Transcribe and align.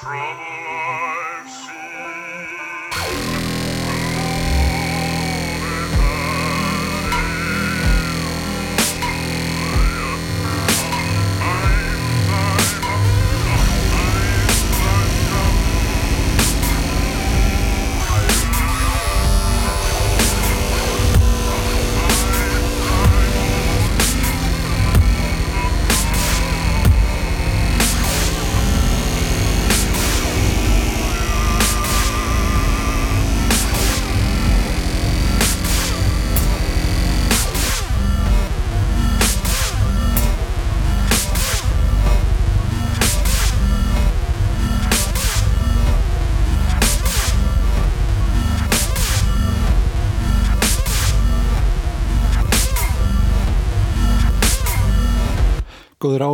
dream. 0.00 0.59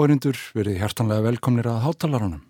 Áherindur 0.06 0.38
verið 0.54 0.76
hjartanlega 0.78 1.24
velkomnir 1.24 1.66
að 1.66 1.80
hátalarunum. 1.82 2.42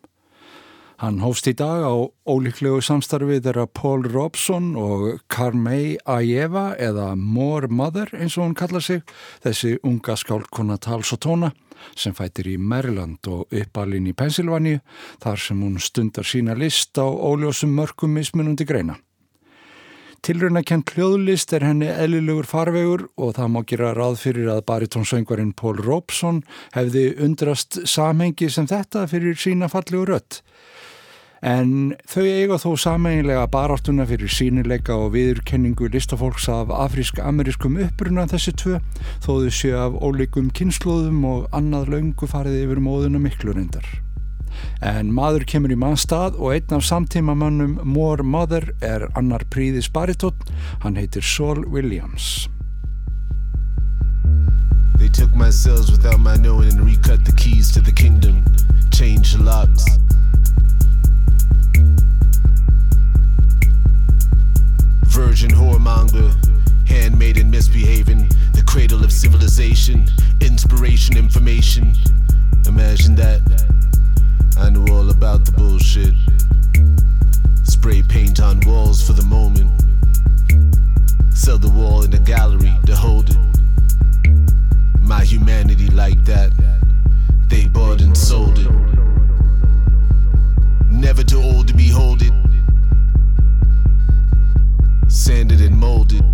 Hann 1.01 1.21
hófst 1.21 1.47
í 1.49 1.55
dag 1.57 1.85
á 1.89 1.95
ólíklegu 2.29 2.83
samstarfi 2.85 3.39
þeirra 3.45 3.65
Paul 3.69 4.05
Robson 4.05 4.75
og 4.77 5.23
Carmei 5.33 5.97
Aieva 6.05 6.75
eða 6.77 7.15
More 7.17 7.69
Mother 7.69 8.13
eins 8.13 8.37
og 8.37 8.45
hún 8.45 8.57
kallar 8.57 8.85
sig, 8.85 9.01
þessi 9.41 9.79
unga 9.85 10.17
skálkona 10.21 10.77
tals 10.77 11.15
og 11.17 11.23
tóna 11.25 11.53
sem 11.97 12.13
fætir 12.17 12.53
í 12.53 12.59
Maryland 12.61 13.25
og 13.29 13.49
uppalinn 13.53 14.09
í 14.09 14.17
Pennsylvania 14.17 14.83
þar 15.25 15.41
sem 15.41 15.61
hún 15.65 15.81
stundar 15.81 16.29
sína 16.29 16.57
list 16.57 16.97
á 17.01 17.09
óljósum 17.09 17.73
mörgum 17.73 18.17
mismunandi 18.17 18.69
greina. 18.69 19.01
Tilröndakent 20.27 20.91
hljóðlist 20.91 21.53
er 21.55 21.63
henni 21.63 21.87
eðlilegur 21.87 22.49
farvegur 22.51 23.05
og 23.15 23.37
það 23.37 23.51
má 23.55 23.61
gera 23.71 23.93
ráð 23.95 24.17
fyrir 24.25 24.49
að 24.51 24.65
baritónsöngvarinn 24.67 25.53
Pól 25.55 25.77
Rópsson 25.79 26.41
hefði 26.75 27.13
undrast 27.23 27.79
samhengi 27.87 28.49
sem 28.51 28.67
þetta 28.67 29.05
fyrir 29.07 29.39
sína 29.39 29.69
fallegu 29.71 30.09
rött. 30.11 30.41
En 31.47 31.93
þau 32.11 32.25
eiga 32.25 32.59
þó 32.59 32.73
samhengilega 32.75 33.45
baráttuna 33.53 34.09
fyrir 34.11 34.33
sínileika 34.35 34.97
og 34.99 35.13
viðurkenningu 35.15 35.93
listafólks 35.95 36.49
af 36.51 36.75
afrísk-amerískum 36.75 37.79
uppruna 37.87 38.27
þessi 38.33 38.57
tvö 38.65 38.81
þó 39.23 39.31
þau 39.31 39.55
séu 39.61 39.79
af 39.79 40.01
ólíkum 40.03 40.51
kynnslóðum 40.51 41.23
og 41.23 41.47
annað 41.55 41.95
laungu 41.95 42.27
farið 42.35 42.65
yfir 42.65 42.83
móðuna 42.83 43.23
miklu 43.23 43.55
reyndar. 43.55 43.87
En 44.81 45.13
maður 45.15 45.47
kemur 45.49 45.73
í 45.73 45.79
mannstað 45.81 46.37
og 46.37 46.53
einn 46.55 46.77
af 46.77 46.85
samtímamannum 46.85 47.79
More 47.85 48.23
Mother 48.23 48.73
er 48.85 49.09
annar 49.15 49.47
príðis 49.51 49.89
baritótt, 49.93 50.49
hann 50.85 50.99
heitir 51.01 51.25
Saul 51.25 51.65
Williams. 51.67 52.49
They 54.99 55.09
took 55.09 55.35
my 55.35 55.51
cells 55.51 55.91
without 55.91 56.21
my 56.21 56.37
knowing 56.37 56.73
and 56.73 56.87
recut 56.87 57.25
the 57.25 57.33
keys 57.33 57.71
to 57.73 57.81
the 57.81 57.93
kingdom, 57.93 58.45
changed 58.93 59.39
locks. 59.41 59.85
Virgin 65.09 65.51
whoremonger, 65.51 66.33
handmaid 66.89 67.39
and 67.39 67.51
misbehaving, 67.51 68.29
the 68.53 68.63
cradle 68.67 69.05
of 69.05 69.13
civilization, 69.13 70.07
inspiration, 70.41 71.17
information. 71.17 71.93
Imagine 72.67 73.15
that. 73.17 73.41
I 74.59 74.71
knew 74.71 74.87
all 74.93 75.11
about 75.11 75.45
the 75.45 75.53
bullshit. 75.53 76.15
Spray 77.65 78.03
paint 78.03 78.41
on 78.41 78.61
walls 78.67 79.07
for 79.07 79.13
the 79.13 79.25
moment. 79.25 79.71
Sell 81.35 81.59
the 81.59 81.69
wall 81.69 82.05
in 82.05 82.15
a 82.15 82.19
gallery 82.19 82.73
to 82.87 82.97
hold 82.97 83.29
it. 83.31 83.37
My 85.01 85.25
humanity 85.25 85.89
like 85.89 86.25
that. 86.25 86.53
They 87.49 87.67
bought 87.69 88.01
and 88.01 88.17
sold 88.17 88.59
it. 88.59 88.71
Never 90.91 91.23
too 91.23 91.41
old 91.43 91.69
to 91.69 91.75
behold 91.75 92.23
it. 92.23 92.33
Sanded 95.09 95.61
and 95.61 95.77
molded. 95.77 96.25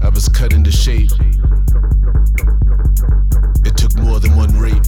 I 0.00 0.08
was 0.08 0.28
cut 0.28 0.52
into 0.52 0.70
shape. 0.70 1.10
It 3.64 3.76
took 3.76 3.96
more 3.98 4.20
than 4.20 4.34
one 4.36 4.56
rape. 4.58 4.82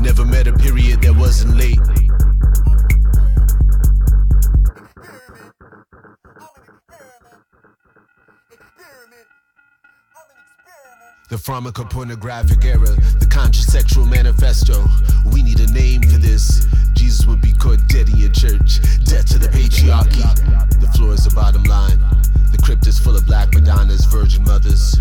Never 0.00 0.24
met 0.24 0.46
a 0.46 0.52
period 0.52 1.02
that 1.02 1.14
wasn't 1.16 1.56
late. 1.56 1.78
The 11.30 11.36
pharmacopornographic 11.36 12.64
era, 12.64 12.94
the 13.18 13.26
conscious 13.28 13.66
sexual 13.66 14.06
manifesto. 14.06 14.84
We 15.32 15.42
need 15.42 15.58
a 15.60 15.66
name 15.72 16.02
for 16.02 16.18
this. 16.18 16.66
Jesus 16.92 17.26
would 17.26 17.40
be 17.40 17.52
caught 17.52 17.80
dead 17.88 18.08
in 18.08 18.16
your 18.18 18.30
church. 18.30 18.80
Death 19.04 19.26
to 19.30 19.38
the 19.38 19.48
patriarchy. 19.48 20.22
The 20.80 20.86
floor 20.96 21.14
is 21.14 21.24
the 21.24 21.34
bottom 21.34 21.64
line. 21.64 21.98
The 22.52 22.58
crypt 22.62 22.86
is 22.86 22.98
full 22.98 23.16
of 23.16 23.26
black 23.26 23.52
Madonnas, 23.52 24.04
virgin 24.04 24.44
mothers. 24.44 24.94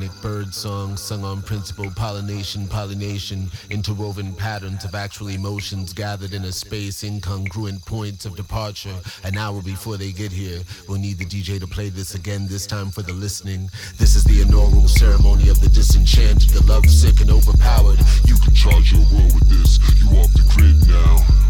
Subharmonic 0.00 0.22
bird 0.22 0.54
song 0.54 0.96
sung 0.96 1.24
on 1.24 1.42
principle 1.42 1.90
pollination, 1.90 2.66
pollination, 2.66 3.50
interwoven 3.68 4.34
patterns 4.34 4.84
of 4.84 4.94
actual 4.94 5.28
emotions 5.28 5.92
gathered 5.92 6.32
in 6.32 6.44
a 6.44 6.52
space, 6.52 7.02
incongruent 7.02 7.84
points 7.84 8.24
of 8.24 8.34
departure. 8.34 8.94
An 9.24 9.36
hour 9.36 9.60
before 9.60 9.98
they 9.98 10.12
get 10.12 10.32
here, 10.32 10.60
we'll 10.88 10.98
need 10.98 11.18
the 11.18 11.26
DJ 11.26 11.60
to 11.60 11.66
play 11.66 11.90
this 11.90 12.14
again, 12.14 12.46
this 12.48 12.66
time 12.66 12.90
for 12.90 13.02
the 13.02 13.12
listening. 13.12 13.68
This 13.98 14.16
is 14.16 14.24
the 14.24 14.40
inaugural 14.40 14.88
ceremony 14.88 15.50
of 15.50 15.60
the 15.60 15.68
disenchanted, 15.68 16.48
the 16.50 16.64
lovesick 16.64 17.20
and 17.20 17.30
overpowered. 17.30 17.98
You 18.24 18.36
can 18.36 18.54
charge 18.54 18.92
your 18.92 19.02
world 19.12 19.34
with 19.34 19.48
this, 19.50 19.78
you 20.00 20.08
off 20.18 20.32
the 20.32 20.48
grid 20.54 20.88
now. 20.88 21.49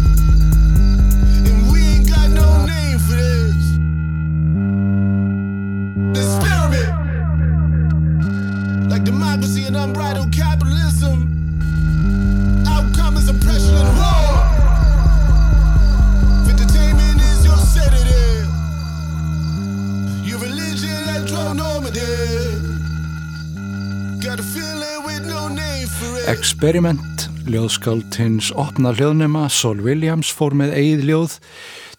Experiment, 26.41 27.27
ljóðskáld 27.45 28.15
hins 28.17 28.47
opna 28.57 28.89
hljóðnema, 28.97 29.43
Sol 29.53 29.77
Williams 29.85 30.31
fór 30.33 30.55
með 30.57 30.71
eigið 30.73 31.03
ljóð. 31.05 31.35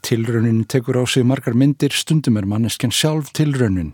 Tilraunin 0.03 0.65
tekur 0.67 0.99
á 0.99 1.07
sig 1.07 1.23
margar 1.31 1.55
myndir, 1.55 1.95
stundum 1.95 2.41
er 2.41 2.49
manneskjan 2.51 2.91
sjálf 2.91 3.31
tilraunin 3.39 3.93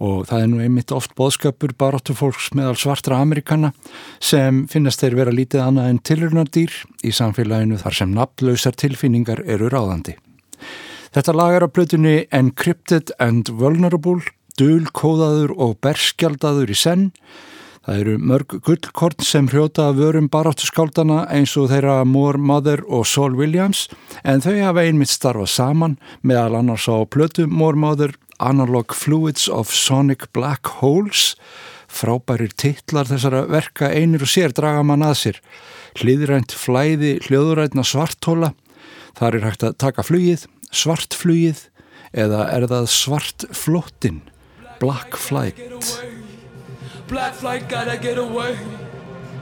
og 0.00 0.24
það 0.30 0.46
er 0.46 0.48
nú 0.48 0.62
einmitt 0.64 0.96
oft 0.96 1.12
boðskapur 1.18 1.76
baróttu 1.76 2.16
fólks 2.16 2.48
meðal 2.56 2.78
svartra 2.80 3.20
Amerikana 3.20 3.74
sem 4.16 4.64
finnast 4.72 5.04
þeir 5.04 5.18
vera 5.20 5.36
lítið 5.36 5.66
annað 5.66 5.92
en 5.92 6.02
tilraunardýr 6.08 6.80
í 7.04 7.12
samfélaginu 7.12 7.84
þar 7.84 8.00
sem 8.00 8.16
nafnlausar 8.16 8.80
tilfinningar 8.80 9.44
eru 9.44 9.68
ráðandi. 9.68 10.16
Þetta 11.12 11.36
lagar 11.36 11.68
á 11.68 11.74
plötunni 11.74 12.18
Encrypted 12.32 13.12
and 13.20 13.52
Vulnerable, 13.60 14.24
dulkóðaður 14.56 15.52
og 15.60 15.76
berskjaldaður 15.84 16.72
í 16.72 16.80
senn, 16.80 17.10
Það 17.82 17.98
eru 17.98 18.12
mörg 18.22 18.52
gullkort 18.62 19.24
sem 19.26 19.48
hrjóta 19.50 19.88
að 19.90 19.96
vörum 20.04 20.28
baráttu 20.30 20.68
skáldana 20.68 21.24
eins 21.34 21.56
og 21.58 21.66
þeirra 21.72 22.04
Moore 22.06 22.38
Mother 22.38 22.84
og 22.86 23.08
Saul 23.10 23.34
Williams 23.34 23.88
en 24.22 24.42
þau 24.44 24.54
hafa 24.60 24.84
einmitt 24.86 25.10
starfað 25.10 25.50
saman 25.50 25.96
meðal 26.22 26.60
annars 26.60 26.86
á 26.86 27.02
plötu 27.10 27.48
Moore 27.50 27.80
Mother 27.82 28.14
Analog 28.38 28.94
Fluids 28.94 29.48
of 29.50 29.74
Sonic 29.74 30.28
Black 30.32 30.70
Holes. 30.78 31.34
Frábærir 31.90 32.54
titlar 32.54 33.10
þessara 33.10 33.42
verka 33.50 33.90
einir 33.90 34.22
og 34.22 34.30
sér 34.30 34.54
draga 34.54 34.86
mann 34.86 35.02
að 35.02 35.18
sér. 35.24 35.42
Hliðrænt 35.98 36.54
flæði 36.54 37.16
hljóðurætna 37.26 37.82
svartóla 37.82 38.54
þar 39.18 39.40
er 39.40 39.50
hægt 39.50 39.66
að 39.66 39.78
taka 39.82 40.06
flugið, 40.06 40.46
svartflugið 40.70 41.66
eða 42.14 42.46
er 42.54 42.70
það 42.70 42.90
svartflottin 42.94 44.22
Black 44.78 45.18
Flight 45.18 46.21
Black 47.12 47.34
flight 47.34 47.68
gotta 47.68 47.98
get 47.98 48.16
away. 48.16 48.56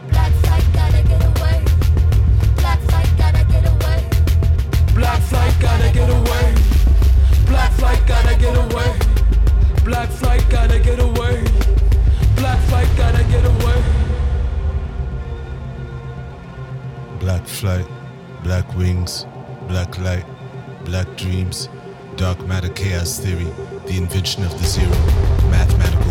Black 0.09 0.33
flight 0.43 0.65
gotta 0.73 1.03
get 1.05 1.23
away. 1.23 1.63
Black 2.57 2.81
flight 2.81 3.09
gotta 3.17 3.45
get 3.45 3.65
away. 3.65 4.05
Black 4.93 5.23
flight 5.23 5.55
gotta 5.61 5.93
get 5.93 6.11
away. 6.11 6.55
Black 7.47 7.71
flight 7.75 8.03
gotta 8.09 8.37
get 8.37 8.57
away. 8.57 8.99
Black 9.85 10.11
flight 10.11 10.45
gotta 10.51 10.81
get 10.81 10.99
away. 10.99 11.45
Black 12.35 12.59
flight 12.69 12.89
gotta 12.97 13.23
get 13.31 13.45
away. 13.45 13.83
Black 17.21 17.47
flight, 17.47 17.87
black 18.43 18.75
wings, 18.75 19.27
black 19.69 19.97
light, 20.01 20.27
black 20.87 21.07
dreams, 21.17 21.69
dark 22.17 22.45
matter 22.49 22.71
chaos 22.71 23.21
theory, 23.21 23.47
the 23.87 23.97
invention 23.97 24.43
of 24.43 24.51
the 24.59 24.67
zero, 24.67 24.91
mathematical 25.53 26.10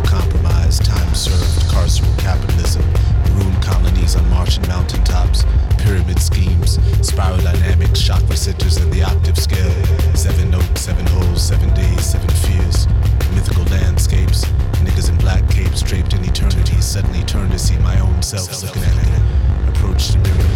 compromise, 0.70 0.80
time 0.80 1.16
served, 1.16 1.72
carceral 1.72 2.20
capitalism, 2.20 2.84
maroon 3.30 3.56
colonies 3.62 4.16
on 4.16 4.28
Martian 4.30 4.68
mountaintops, 4.68 5.46
pyramid 5.78 6.20
schemes, 6.20 6.80
spiral 7.02 7.38
dynamics, 7.38 8.02
chakra 8.02 8.36
centers 8.36 8.78
in 8.78 8.90
the 8.92 9.04
octave 9.04 9.38
scale, 9.38 9.86
seven 10.16 10.52
notes, 10.52 10.82
seven 10.82 11.06
holes, 11.08 11.42
seven 11.42 11.74
days, 11.74 12.06
seven 12.06 12.30
fears, 12.30 12.88
mythical 13.34 13.64
landscapes, 13.66 14.46
niggas 14.86 15.10
in 15.10 15.18
black 15.18 15.48
capes 15.50 15.82
draped 15.82 16.14
in 16.14 16.24
eternity, 16.24 16.80
suddenly 16.82 17.24
turn 17.24 17.50
to 17.50 17.60
see 17.60 17.78
my 17.80 18.00
own 18.00 18.22
self 18.22 18.50
looking 18.64 18.84
at 18.84 18.96
me, 18.96 19.70
approach 19.70 20.10
the 20.10 20.20
mirror, 20.20 20.50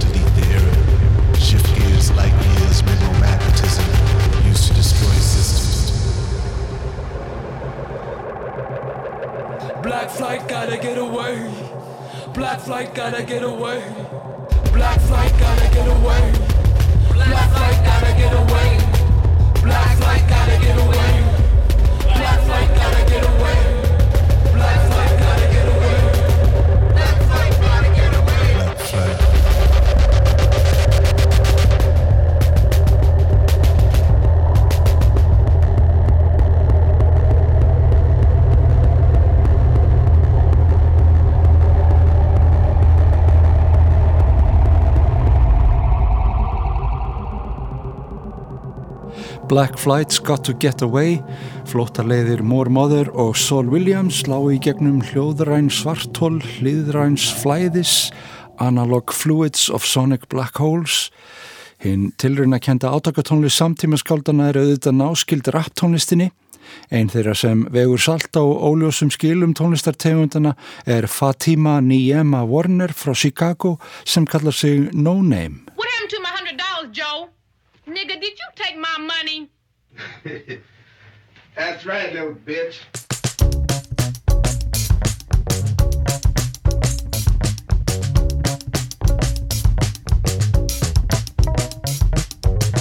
delete 0.00 0.34
the 0.36 0.46
error, 0.56 1.36
shift 1.36 1.66
gears, 1.76 2.10
light 2.12 2.34
years, 2.58 2.82
mineral 2.84 3.14
magnetism, 3.20 3.84
used 4.46 4.68
to 4.68 4.74
destroy 4.74 5.14
systems. 5.14 5.63
Black 12.54 12.66
flight 12.66 12.94
gotta 12.94 13.22
get 13.24 13.42
away. 13.42 13.82
Black 14.72 15.00
flight 15.00 15.32
gotta 15.40 15.74
get 15.74 15.88
away. 15.88 16.32
Black 17.12 17.50
flight 17.50 17.84
gotta 17.84 18.12
get 18.16 18.32
away. 18.32 18.63
Black 49.54 49.78
Flight's 49.78 50.18
Got 50.18 50.42
to 50.48 50.52
Get 50.58 50.82
Away 50.82 51.20
flóttaleiðir 51.70 52.40
Moore 52.42 52.72
Mother 52.74 53.06
og 53.14 53.36
Saul 53.38 53.68
Williams 53.70 54.24
lá 54.26 54.34
í 54.50 54.56
gegnum 54.58 54.96
hljóðræn 55.12 55.68
svartól, 55.70 56.40
hlýðræns 56.56 57.28
flæðis 57.38 57.92
Analog 58.58 59.14
Fluids 59.14 59.68
of 59.70 59.86
Sonic 59.86 60.26
Black 60.32 60.58
Holes 60.58 61.12
hinn 61.84 62.08
tilruna 62.18 62.58
kenda 62.58 62.90
átakatónlist 62.96 63.60
samtímaskáldana 63.62 64.48
er 64.50 64.58
auðvitað 64.58 64.98
náskild 64.98 65.52
rapptónlistinni 65.54 66.32
Einn 66.90 67.12
þeirra 67.14 67.36
sem 67.38 67.62
vegur 67.70 68.02
salt 68.02 68.34
á 68.34 68.42
óljósum 68.42 69.14
skilum 69.14 69.54
tónlistartegundana 69.54 70.56
er 70.82 71.06
Fatima 71.06 71.78
Niema 71.78 72.42
Warner 72.42 72.90
frá 72.90 73.14
Chicago 73.14 73.76
sem 74.02 74.26
kallar 74.26 74.58
sig 74.58 74.90
No 74.90 75.20
Name. 75.22 75.70
What 75.78 75.86
happened 75.94 76.10
to 76.10 76.20
my 76.26 76.34
hundred 76.34 76.58
dollars, 76.58 76.90
Joe? 76.90 77.33
Nigga, 77.86 78.18
did 78.20 78.38
you 78.38 78.46
take 78.54 78.78
my 78.78 78.96
money? 78.98 79.50
That's 81.56 81.84
right, 81.84 82.12
little 82.12 82.34
bitch. 82.34 82.78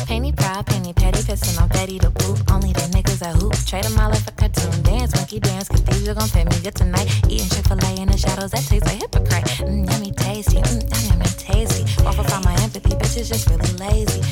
Penny 0.07 0.31
proud, 0.31 0.65
penny 0.67 0.93
petty, 0.93 1.21
pissin' 1.23 1.61
on 1.61 1.67
Betty 1.69 1.97
the 1.99 2.11
poop. 2.11 2.39
Only 2.51 2.71
the 2.71 2.87
niggas 2.95 3.19
that 3.19 3.35
hoop. 3.35 3.53
Trade 3.65 3.85
'em 3.85 3.99
all 3.99 4.09
like 4.09 4.25
a 4.27 4.31
cartoon. 4.31 4.83
Dance, 4.83 5.13
monkey 5.15 5.39
dance, 5.39 5.67
cause 5.67 5.83
these 5.83 6.07
you 6.07 6.13
gon' 6.13 6.29
pay 6.29 6.45
me 6.45 6.55
good 6.63 6.75
tonight. 6.75 7.09
Eating 7.27 7.49
Chick-fil-A 7.49 8.01
in 8.01 8.07
the 8.07 8.17
shadows, 8.17 8.51
that 8.51 8.63
tastes 8.63 8.87
like 8.87 9.01
hypocrite. 9.01 9.43
Mm, 9.67 9.89
yummy 9.91 10.11
tasty, 10.11 10.57
mm, 10.61 10.81
yum, 10.91 11.03
yummy 11.09 11.25
tasty. 11.37 11.83
Off 12.05 12.19
of 12.19 12.31
all 12.31 12.41
my 12.43 12.53
empathy, 12.63 12.95
bitch 12.95 13.17
is 13.17 13.27
just 13.29 13.49
really 13.49 13.71
lazy. 13.83 14.22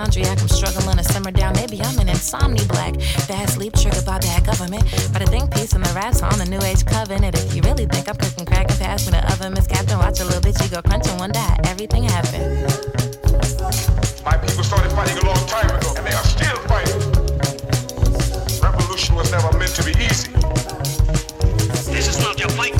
Hypochondriac. 0.00 0.40
I'm 0.40 0.48
struggling 0.48 0.96
to 0.96 1.04
simmer 1.04 1.30
down, 1.30 1.54
maybe 1.54 1.80
I'm 1.82 1.98
an 1.98 2.08
insomni 2.08 2.64
black. 2.66 2.94
Bad 3.28 3.50
sleep 3.50 3.74
triggered 3.74 4.04
by 4.04 4.18
bad 4.18 4.46
government. 4.46 4.84
But 5.12 5.22
I 5.22 5.26
think 5.26 5.52
peace 5.54 5.74
in 5.74 5.82
the 5.82 5.92
raps 5.94 6.22
on 6.22 6.38
the 6.38 6.46
new 6.46 6.60
age 6.62 6.84
covenant. 6.84 7.36
If 7.36 7.54
you 7.54 7.62
really 7.62 7.86
think 7.86 8.08
I'm 8.08 8.16
cooking 8.16 8.46
crack 8.46 8.70
and 8.70 8.78
pass 8.78 9.06
me 9.06 9.12
the 9.12 9.32
oven, 9.32 9.54
Miss 9.54 9.66
Captain, 9.66 9.98
watch 9.98 10.20
a 10.20 10.24
little 10.24 10.40
bitch, 10.40 10.62
you 10.62 10.70
go 10.70 10.82
crunching 10.82 11.18
one 11.18 11.32
day. 11.32 11.54
Everything 11.64 12.04
happened. 12.04 12.64
My 14.24 14.36
people 14.36 14.64
started 14.64 14.92
fighting 14.92 15.18
a 15.18 15.26
long 15.26 15.44
time 15.46 15.70
ago, 15.70 15.94
and 15.96 16.06
they 16.06 16.14
are 16.14 16.24
still 16.24 16.56
fighting. 16.68 17.00
Revolution 18.62 19.16
was 19.16 19.30
never 19.30 19.56
meant 19.58 19.74
to 19.76 19.84
be 19.84 19.92
easy. 20.00 20.32
This 21.92 22.08
is 22.08 22.18
not 22.20 22.38
your 22.38 22.50
fight, 22.50 22.74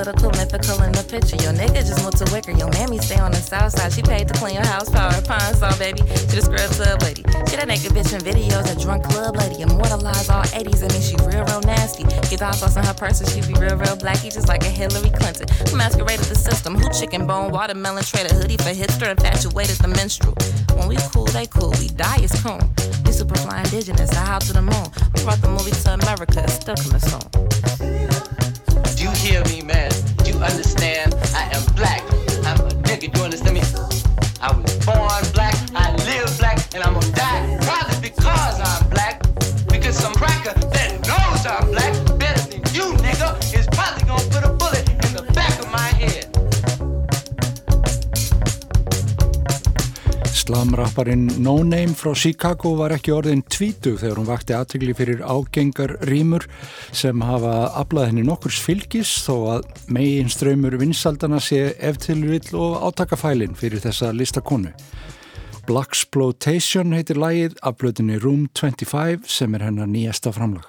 anti-political, 0.00 0.30
mythical 0.38 0.82
in 0.82 0.92
the 0.92 1.04
picture. 1.04 1.36
Your 1.44 1.52
nigga 1.52 1.84
just 1.84 2.02
moved 2.02 2.16
to 2.18 2.26
Wicker. 2.32 2.52
Your 2.52 2.70
mammy 2.70 2.98
stay 2.98 3.18
on 3.18 3.30
the 3.30 3.40
south 3.40 3.72
side. 3.72 3.92
She 3.92 4.02
paid 4.02 4.28
to 4.28 4.34
clean 4.34 4.54
your 4.54 4.66
house, 4.66 4.88
power, 4.88 5.12
pine 5.22 5.54
saw, 5.54 5.76
baby. 5.78 6.00
She 6.30 6.40
the 6.40 6.42
scrub 6.42 6.70
club 6.72 7.02
lady. 7.02 7.22
She 7.48 7.56
that 7.56 7.68
naked 7.68 7.92
bitch 7.92 8.12
in 8.12 8.20
videos, 8.20 8.64
a 8.70 8.78
drunk 8.80 9.04
club 9.04 9.36
lady. 9.36 9.62
Immortalize 9.62 10.28
all 10.28 10.44
80s, 10.44 10.82
I 10.84 10.88
mean, 10.92 11.02
she 11.02 11.16
real, 11.28 11.44
real 11.44 11.60
nasty. 11.62 12.04
Get 12.28 12.42
all 12.42 12.52
sauce 12.52 12.76
in 12.76 12.84
her 12.84 12.94
purse, 12.94 13.20
she 13.32 13.40
be 13.40 13.54
real, 13.60 13.76
real 13.76 13.96
blacky, 13.96 14.32
just 14.32 14.48
like 14.48 14.62
a 14.64 14.72
Hillary 14.72 15.10
Clinton. 15.10 15.46
Masqueraded 15.76 16.26
the 16.26 16.36
system, 16.36 16.76
who 16.76 16.88
chicken 16.92 17.26
bone, 17.26 17.50
watermelon, 17.50 18.04
traded 18.04 18.32
hoodie 18.32 18.56
for 18.56 18.72
hipster, 18.72 19.10
infatuated 19.10 19.76
the 19.78 19.88
minstrel. 19.88 20.34
When 20.76 20.88
we 20.88 20.96
cool, 21.12 21.26
they 21.26 21.46
cool. 21.46 21.72
We 21.78 21.88
die 21.88 22.22
is 22.22 22.32
cool. 22.42 22.60
We 23.04 23.12
super 23.12 23.36
fly 23.36 23.60
indigenous, 23.60 24.12
I 24.16 24.24
how 24.24 24.38
to 24.38 24.52
the 24.52 24.62
moon. 24.62 24.88
We 25.14 25.22
brought 25.24 25.40
the 25.42 25.48
movie 25.48 25.72
to 25.72 25.94
America, 25.94 26.48
still 26.48 26.76
coming 26.76 27.00
soon. 27.00 27.89
You 29.00 29.08
hear 29.12 29.42
me, 29.46 29.62
man? 29.62 29.90
You 30.26 30.34
understand? 30.34 31.14
I 31.34 31.48
am 31.54 31.64
black. 31.74 32.02
I'm 32.44 32.60
a 32.60 32.68
nigga. 32.84 33.16
You 33.16 33.24
understand 33.24 33.54
me? 33.54 33.69
Slamrapparinn 50.50 51.28
No 51.38 51.62
Name 51.62 51.94
frá 51.94 52.10
Chicago 52.18 52.72
var 52.74 52.90
ekki 52.96 53.12
orðin 53.14 53.44
tvítug 53.46 54.00
þegar 54.00 54.18
hún 54.18 54.26
vakti 54.26 54.54
aðtegli 54.56 54.96
fyrir 54.98 55.20
ágengar 55.22 55.92
rýmur 56.08 56.42
sem 56.90 57.22
hafa 57.22 57.52
aflað 57.78 58.08
henni 58.08 58.24
nokkurs 58.26 58.58
fylgis 58.58 59.12
þó 59.22 59.36
að 59.52 59.68
megin 59.94 60.32
ströymur 60.32 60.74
vinsaldana 60.80 61.38
sé 61.38 61.76
eftir 61.78 62.18
vill 62.26 62.58
og 62.58 62.82
átakafælin 62.88 63.54
fyrir 63.54 63.78
þessa 63.84 64.10
listakonu. 64.10 64.72
Blaxploitation 65.70 66.98
heitir 66.98 67.22
lagið 67.22 67.54
af 67.62 67.78
blöðinni 67.78 68.18
Room 68.18 68.48
25 68.50 69.30
sem 69.30 69.54
er 69.54 69.68
hennar 69.68 69.86
nýjasta 69.86 70.34
framlag. 70.34 70.66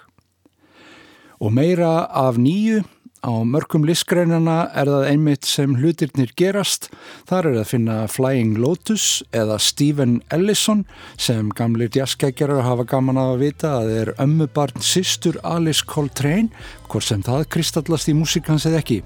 Og 1.42 1.58
meira 1.58 2.06
af 2.06 2.38
nýju 2.38 2.84
Á 3.22 3.46
mörgum 3.46 3.84
listgreinana 3.86 4.72
er 4.74 4.90
það 4.90 5.04
einmitt 5.12 5.46
sem 5.46 5.76
hlutirnir 5.78 6.32
gerast. 6.34 6.88
Þar 7.30 7.52
er 7.52 7.60
að 7.62 7.70
finna 7.70 7.98
Flying 8.10 8.56
Lotus 8.58 9.22
eða 9.30 9.60
Stephen 9.62 10.16
Ellison 10.34 10.88
sem 11.22 11.52
gamlir 11.54 11.94
jazzgækjarar 11.94 12.66
hafa 12.66 12.88
gaman 12.96 13.22
að 13.22 13.36
vita 13.44 13.76
að 13.84 13.94
er 14.00 14.14
ömmubarn 14.26 14.82
sýstur 14.82 15.38
Alice 15.46 15.86
Coltrane, 15.86 16.50
hvort 16.90 17.12
sem 17.12 17.22
það 17.22 17.46
kristallast 17.54 18.10
í 18.10 18.18
músikans 18.18 18.66
eða 18.66 18.82
ekki. 18.82 19.04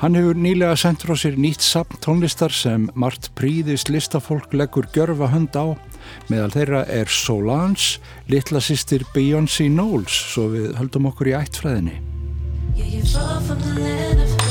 Hann 0.00 0.16
hefur 0.16 0.38
nýlega 0.38 0.80
sendt 0.80 1.04
frá 1.04 1.12
sér 1.18 1.36
nýtt 1.36 1.60
sapn 1.60 2.00
tónlistar 2.00 2.54
sem 2.54 2.88
margt 2.96 3.34
príðist 3.36 3.92
listafólk 3.92 4.56
leggur 4.56 4.88
gjörfa 4.96 5.28
hönd 5.34 5.52
á. 5.52 5.76
Meðal 6.32 6.54
þeirra 6.56 6.86
er 6.88 7.12
Solange, 7.12 7.98
litla 8.32 8.64
sýstir 8.64 9.04
Beyoncé 9.12 9.68
Knowles, 9.68 10.22
svo 10.32 10.54
við 10.54 10.78
höldum 10.80 11.12
okkur 11.12 11.36
í 11.36 11.42
ættfræðinni. 11.42 12.00
Yeah, 12.74 12.84
you 12.84 13.04
fall 13.04 13.40
from 13.40 13.58
the 13.60 13.80
land 13.80 14.20
of 14.20 14.47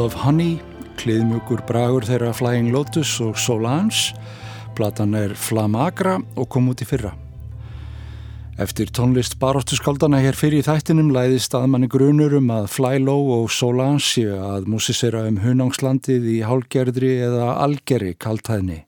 of 0.00 0.14
Honey, 0.24 0.54
kliðmjúkur 0.96 1.60
bragur 1.68 2.04
þeirra 2.08 2.30
Flying 2.32 2.70
Lotus 2.72 3.10
og 3.20 3.36
Solange. 3.36 4.14
Platan 4.76 5.12
er 5.18 5.34
Flamagra 5.36 6.14
og 6.40 6.48
kom 6.52 6.70
út 6.72 6.80
í 6.80 6.86
fyrra. 6.88 7.10
Eftir 8.60 8.88
tónlist 8.96 9.36
baróttuskaldana 9.40 10.20
hér 10.24 10.38
fyrir 10.38 10.62
í 10.62 10.66
þættinum 10.66 11.12
læðist 11.12 11.56
aðmanni 11.56 11.88
grunur 11.92 12.38
um 12.38 12.48
að 12.54 12.70
Fly 12.72 13.00
Low 13.04 13.28
og 13.36 13.52
Solange 13.52 14.04
séu 14.04 14.34
að 14.36 14.68
músisera 14.72 15.26
um 15.28 15.38
hunangslandið 15.44 16.28
í 16.32 16.40
hálgerðri 16.48 17.14
eða 17.26 17.54
algeri 17.60 18.14
kaltæðni. 18.16 18.82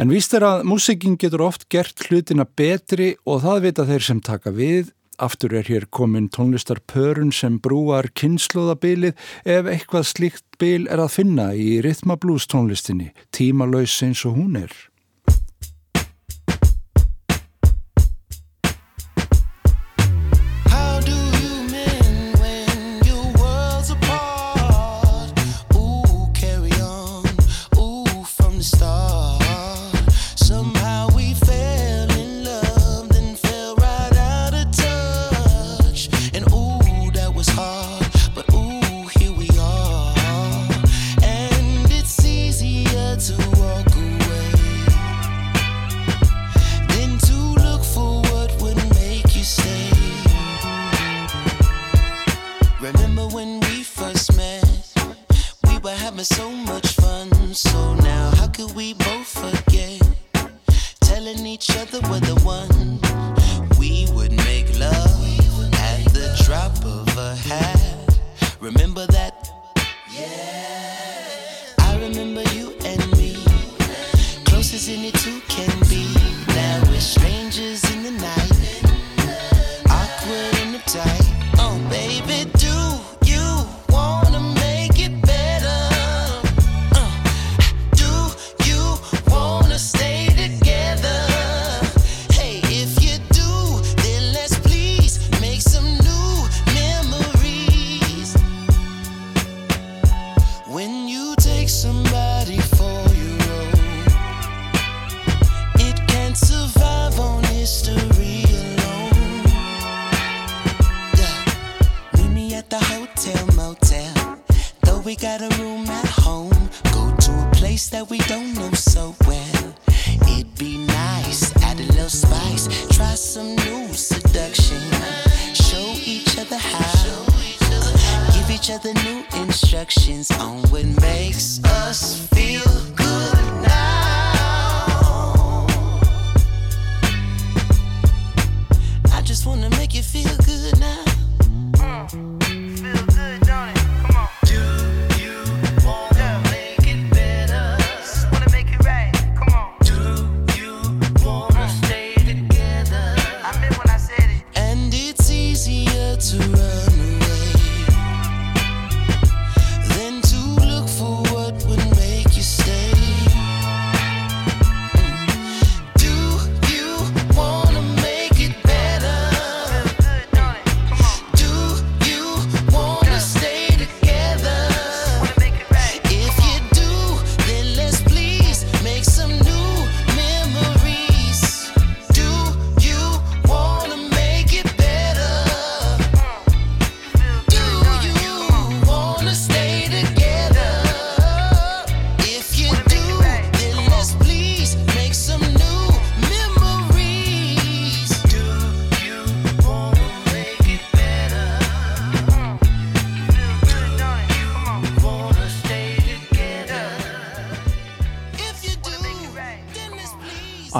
En 0.00 0.12
víst 0.12 0.32
er 0.34 0.46
að 0.48 0.64
músikinn 0.68 1.20
getur 1.20 1.44
oft 1.46 1.68
gert 1.72 2.00
hlutina 2.08 2.48
betri 2.48 3.14
og 3.28 3.44
það 3.44 3.64
vita 3.68 3.88
þeir 3.92 4.08
sem 4.08 4.24
taka 4.24 4.52
við. 4.56 4.94
Aftur 5.22 5.52
er 5.54 5.68
hér 5.70 5.86
komin 5.94 6.26
tónlistar 6.28 6.80
pörun 6.90 7.30
sem 7.32 7.60
brúar 7.62 8.08
kynnslóðabilið 8.18 9.14
ef 9.46 9.68
eitthvað 9.70 10.08
slíkt 10.10 10.46
bil 10.58 10.88
er 10.90 11.02
að 11.04 11.14
finna 11.18 11.52
í 11.54 11.78
rithmablús 11.84 12.48
tónlistinni, 12.50 13.12
tímalauðs 13.30 14.00
eins 14.06 14.24
og 14.26 14.40
hún 14.40 14.58
er. 14.64 14.74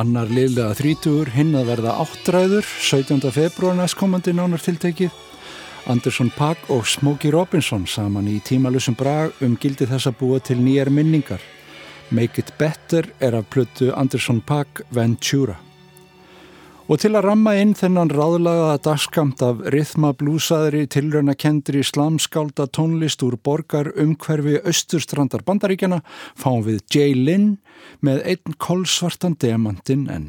Annar 0.04 0.28
liðlega 0.28 0.74
þrítugur, 0.76 1.30
hinn 1.32 1.54
að 1.56 1.70
verða 1.70 1.94
áttræður, 2.02 2.66
17. 2.84 3.22
februar 3.32 3.78
næstkomandi 3.78 4.34
nánar 4.36 4.60
tiltekið. 4.60 5.14
Anderson 5.88 6.28
Pack 6.36 6.68
og 6.74 6.84
Smokey 6.84 7.32
Robinson 7.32 7.86
saman 7.88 8.28
í 8.28 8.34
tímalusum 8.44 8.98
brag 9.00 9.32
um 9.44 9.56
gildi 9.56 9.88
þess 9.88 10.10
að 10.10 10.18
búa 10.20 10.42
til 10.44 10.58
nýjar 10.60 10.92
minningar. 10.92 11.40
Make 12.12 12.44
It 12.44 12.52
Better 12.60 13.08
er 13.16 13.38
af 13.38 13.48
plötu 13.48 13.94
Anderson 13.96 14.42
Pack 14.44 14.84
Ventura. 14.92 15.56
Og 16.84 16.98
til 17.00 17.14
að 17.16 17.24
ramma 17.24 17.54
inn 17.56 17.70
þennan 17.72 18.10
ráðlagaða 18.12 18.74
dagskamt 18.84 19.40
af 19.46 19.62
rithma 19.72 20.10
blúsaðri 20.20 20.82
tilrauna 20.92 21.32
kendri 21.32 21.80
slamskálda 21.80 22.66
tónlist 22.76 23.24
úr 23.24 23.38
borgar 23.40 23.88
umhverfi 23.96 24.58
austurstrandar 24.60 25.46
bandaríkjana 25.48 26.02
fáum 26.36 26.60
við 26.66 26.82
Jay 26.92 27.16
Lynn 27.16 27.54
með 28.04 28.20
einn 28.34 28.58
kolsvartan 28.60 29.38
demantinn 29.40 30.10
enn. 30.12 30.28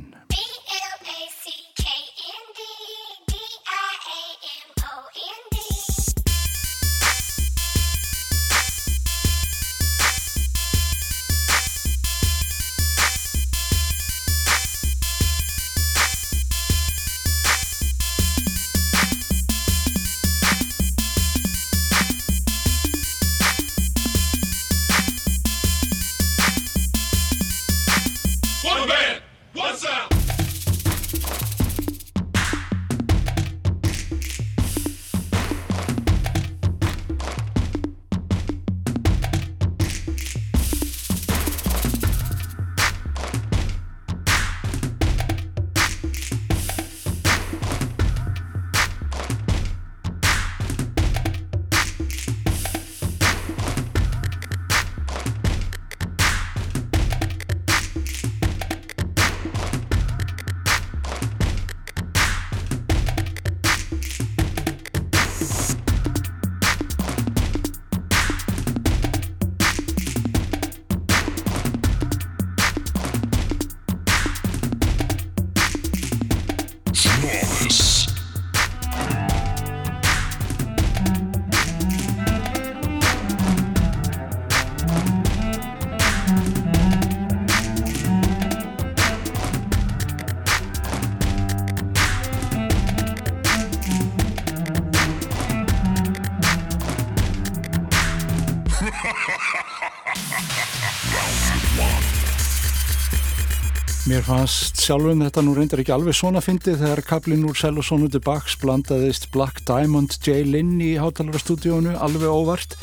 Mér 104.25 104.39
fannst 104.39 104.79
sjálfum 104.81 105.19
þetta 105.21 105.41
nú 105.45 105.51
reyndar 105.53 105.81
ekki 105.83 105.91
alveg 105.93 106.15
svona 106.17 106.41
fyndið 106.41 106.79
þegar 106.79 107.01
kaplinn 107.05 107.43
úr 107.45 107.59
Sell 107.59 107.77
og 107.77 108.07
til 108.09 108.21
Bax 108.25 108.55
blandaðist 108.57 109.27
Black 109.29 109.61
Diamond 109.69 110.15
J. 110.17 110.39
Lynn 110.49 110.79
í 110.81 110.95
hátalarastúdíónu 110.97 111.93
alveg 111.93 112.33
óvart 112.33 112.73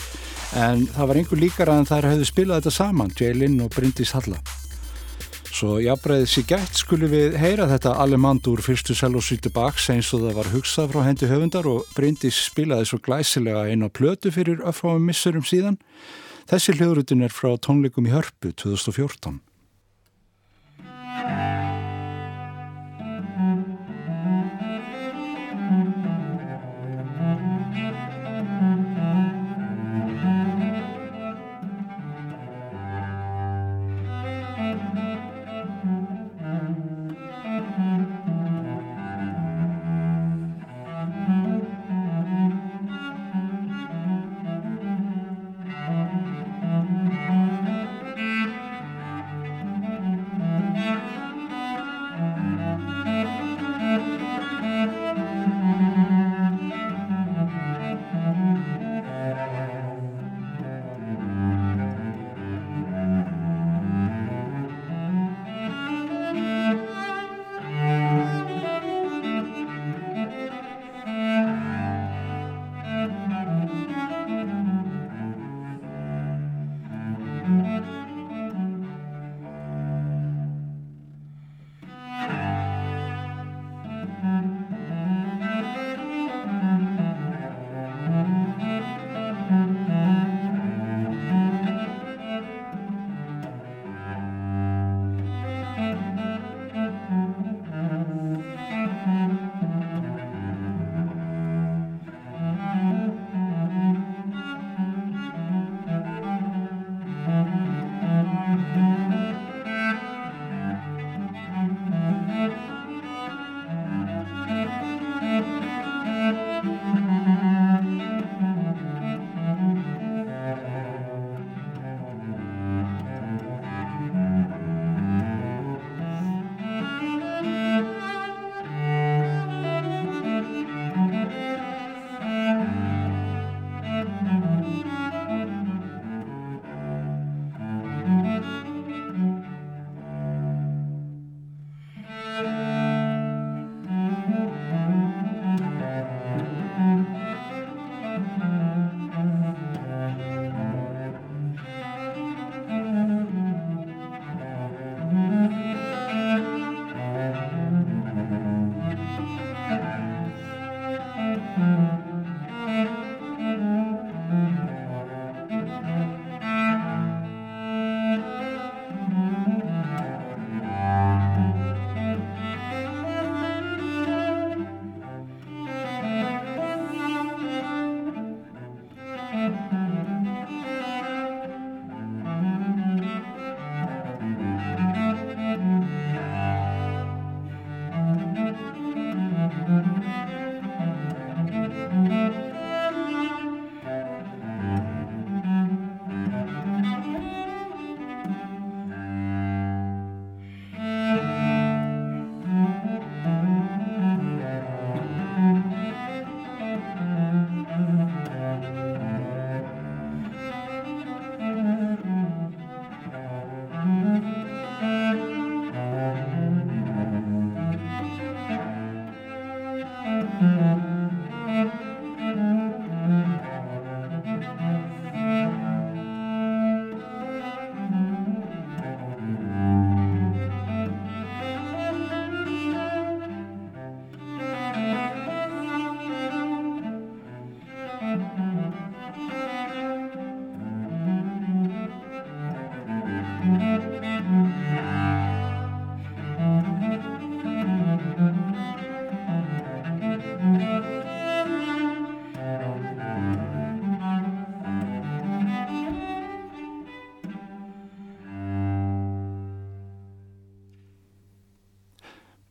en 0.55 0.87
það 0.94 1.11
var 1.11 1.18
einhver 1.18 1.42
líkara 1.42 1.74
en 1.81 1.90
þær 1.90 2.09
hefðu 2.12 2.28
spilað 2.31 2.62
þetta 2.62 2.74
saman, 2.76 3.11
J. 3.18 3.35
Lynn 3.35 3.59
og 3.66 3.74
Bryndís 3.74 4.14
Halla. 4.14 4.38
Svo 5.50 5.83
jafnbreiðið 5.83 6.31
sér 6.31 6.48
gætt 6.55 6.78
skulum 6.85 7.11
við 7.11 7.35
heyra 7.42 7.66
þetta 7.74 7.98
allemand 8.07 8.46
úr 8.46 8.62
fyrstu 8.62 8.94
Sell 8.94 9.18
og 9.18 9.26
til 9.26 9.57
Bax 9.59 9.90
eins 9.90 10.14
og 10.14 10.22
það 10.28 10.38
var 10.44 10.55
hugsað 10.55 10.92
frá 10.94 11.07
hendi 11.11 11.26
höfundar 11.26 11.66
og 11.66 11.90
Bryndís 11.98 12.38
spilaði 12.52 12.87
svo 12.87 13.02
glæsilega 13.02 13.66
einn 13.66 13.83
á 13.83 13.90
plötu 13.90 14.31
fyrir 14.31 14.62
öfráum 14.62 15.02
missurum 15.11 15.42
síðan. 15.42 15.83
Þessi 16.46 16.78
hljóðrutin 16.78 17.26
er 17.26 17.35
frá 17.35 17.57
tónleikum 17.59 18.07
í 18.07 18.14
Hörpu 18.14 18.55
2014. 18.55 19.42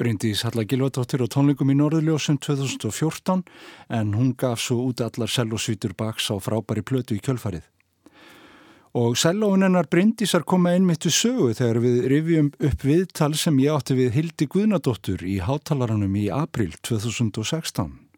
Bryndís 0.01 0.41
Halla 0.41 0.63
Gilvardóttir 0.65 1.21
og 1.21 1.29
tónleikum 1.29 1.69
í 1.69 1.75
Norðurljósum 1.77 2.39
2014 2.41 3.43
en 3.93 4.15
hún 4.17 4.31
gaf 4.33 4.57
svo 4.63 4.79
út 4.87 5.03
allar 5.05 5.29
sellosvítur 5.29 5.93
baks 5.93 6.31
á 6.33 6.41
frábæri 6.41 6.81
plötu 6.81 7.13
í 7.13 7.21
kjölfarið. 7.21 7.67
Og 8.97 9.13
sellóin 9.21 9.61
hennar 9.61 9.85
Bryndísar 9.93 10.41
koma 10.41 10.73
einmitt 10.73 11.05
við 11.05 11.13
sögu 11.19 11.51
þegar 11.59 11.79
við 11.85 11.99
rifjum 12.15 12.49
upp 12.57 12.85
viðtal 12.89 13.35
sem 13.37 13.61
ég 13.61 13.77
átti 13.77 13.99
við 13.99 14.17
Hildi 14.17 14.49
Guðnadóttur 14.49 15.21
í 15.21 15.37
hátalaranum 15.45 16.17
í 16.17 16.31
april 16.33 16.73
2016. 16.81 18.11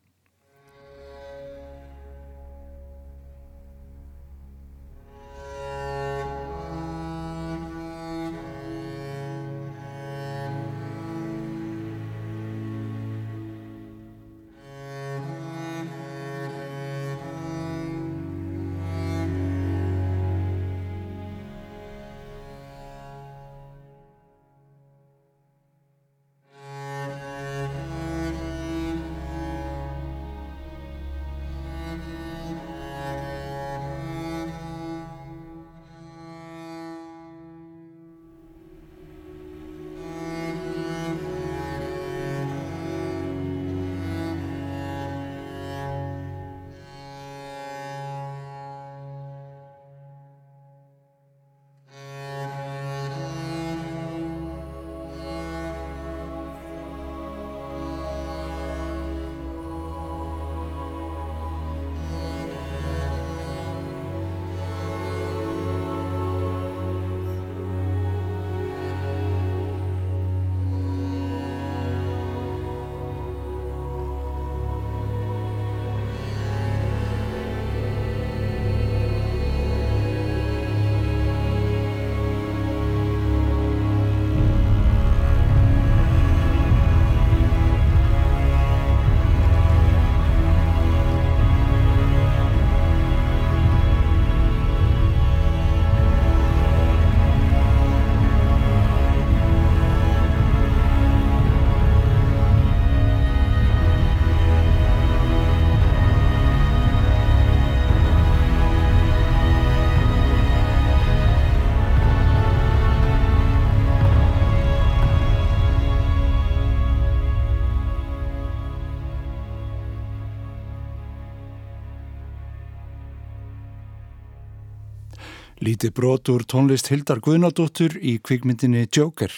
Lítið 125.64 125.94
brotur 125.96 126.42
tónlist 126.50 126.90
Hildar 126.92 127.22
Guðnadóttur 127.24 127.94
í 128.04 128.18
kvikmyndinni 128.20 128.82
Joker. 128.92 129.32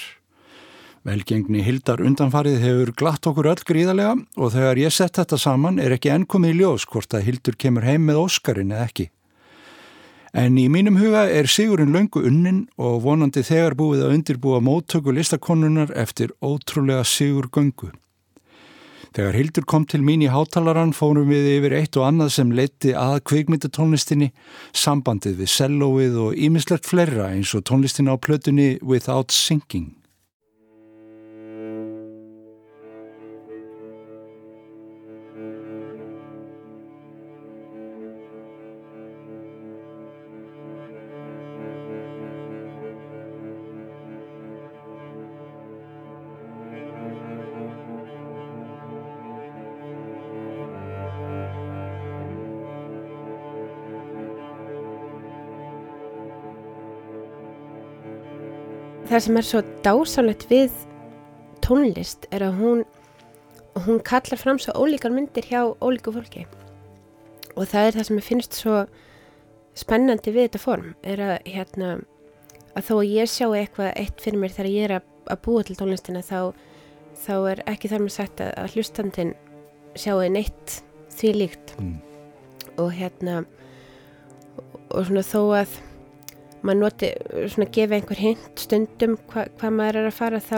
Velgengni 1.05 1.61
Hildar 1.61 2.01
undanfarið 2.01 2.63
hefur 2.63 2.91
glatt 2.97 3.27
okkur 3.29 3.49
öll 3.51 3.61
gríðarlega 3.67 4.15
og 4.39 4.53
þegar 4.55 4.79
ég 4.81 4.95
sett 4.95 5.19
þetta 5.19 5.37
saman 5.37 5.77
er 5.83 5.93
ekki 5.93 6.09
ennkomið 6.15 6.55
í 6.55 6.57
ljós 6.63 6.87
hvort 6.89 7.13
að 7.13 7.27
Hildur 7.27 7.59
kemur 7.61 7.85
heim 7.85 8.07
með 8.07 8.23
Óskarinn 8.23 8.73
eða 8.73 8.87
ekki. 8.87 9.05
En 10.33 10.57
í 10.57 10.65
mínum 10.71 10.97
huga 10.97 11.27
er 11.29 11.51
Sigurinn 11.51 11.93
löngu 11.93 12.23
unnin 12.25 12.63
og 12.81 13.03
vonandi 13.05 13.45
þegar 13.45 13.77
búið 13.77 14.07
að 14.07 14.15
undirbúa 14.15 14.63
móttöku 14.65 15.13
listakonnunar 15.13 15.93
eftir 15.93 16.33
ótrúlega 16.41 17.05
Sigur 17.05 17.51
göngu. 17.53 17.91
Þegar 19.15 19.37
Hildur 19.39 19.63
kom 19.63 19.85
til 19.87 20.01
mín 20.03 20.25
í 20.25 20.27
hátalaran 20.27 20.89
fórum 20.91 21.29
við 21.31 21.45
yfir 21.53 21.75
eitt 21.77 21.95
og 21.95 22.03
annað 22.03 22.33
sem 22.35 22.49
leiti 22.51 22.91
að 22.99 23.21
kvikmyndatónlistinni, 23.31 24.33
sambandið 24.75 25.37
við 25.39 25.53
sellóið 25.53 26.17
og 26.19 26.35
ímislegt 26.35 26.89
fleira 26.89 27.29
eins 27.31 27.53
og 27.55 27.63
tónlistin 27.69 28.11
á 28.11 28.19
plötunni 28.19 28.73
Without 28.83 29.31
Sinking. 29.31 29.93
Það 59.15 59.23
sem 59.25 59.39
er 59.39 59.47
svo 59.47 59.61
dásanlegt 59.85 60.45
við 60.51 60.73
tónlist 61.63 62.27
er 62.35 62.43
að 62.49 62.59
hún 62.59 62.83
hún 63.85 63.99
kallar 64.07 64.39
fram 64.39 64.59
svo 64.61 64.75
ólíkar 64.75 65.11
myndir 65.15 65.47
hjá 65.49 65.61
ólíku 65.83 66.11
fólki 66.15 66.45
og 67.55 67.65
það 67.71 67.87
er 67.87 67.95
það 67.97 68.07
sem 68.09 68.19
ég 68.19 68.27
finnst 68.27 68.59
svo 68.59 68.83
spennandi 69.75 70.31
við 70.35 70.49
þetta 70.49 70.61
form 70.63 70.93
er 71.03 71.23
að 71.23 71.49
hérna 71.51 71.89
að 72.75 72.87
þó 72.89 72.93
að 72.99 73.11
ég 73.13 73.31
sjá 73.31 73.47
eitthvað 73.55 73.93
eitt 73.99 74.23
fyrir 74.23 74.39
mér 74.41 74.53
þegar 74.55 74.71
ég 74.71 74.87
er 74.89 74.93
að, 74.97 75.09
að 75.31 75.41
búa 75.47 75.63
til 75.67 75.75
tónlistina 75.79 76.23
þá, 76.23 76.51
þá 77.23 77.33
er 77.51 77.63
ekki 77.71 77.91
þar 77.91 78.03
með 78.05 78.15
sagt 78.15 78.43
að, 78.43 78.51
að 78.59 78.75
hlustandinn 78.75 79.33
sjáu 79.95 80.23
neitt 80.31 80.81
því 81.15 81.33
líkt 81.39 81.75
Mm. 81.79 81.95
og 82.79 82.91
hérna 82.95 83.41
og 84.91 85.07
svona 85.07 85.23
þó 85.23 85.41
að 85.61 85.77
maður 86.65 86.81
noti 86.81 87.09
svona 87.53 87.67
gefa 87.77 87.97
einhver 87.99 88.21
hint 88.21 88.61
stundum 88.65 89.17
hva, 89.31 89.45
hvað 89.59 89.75
maður 89.79 89.99
er 90.01 90.09
að 90.09 90.17
fara 90.19 90.39
þá, 90.43 90.57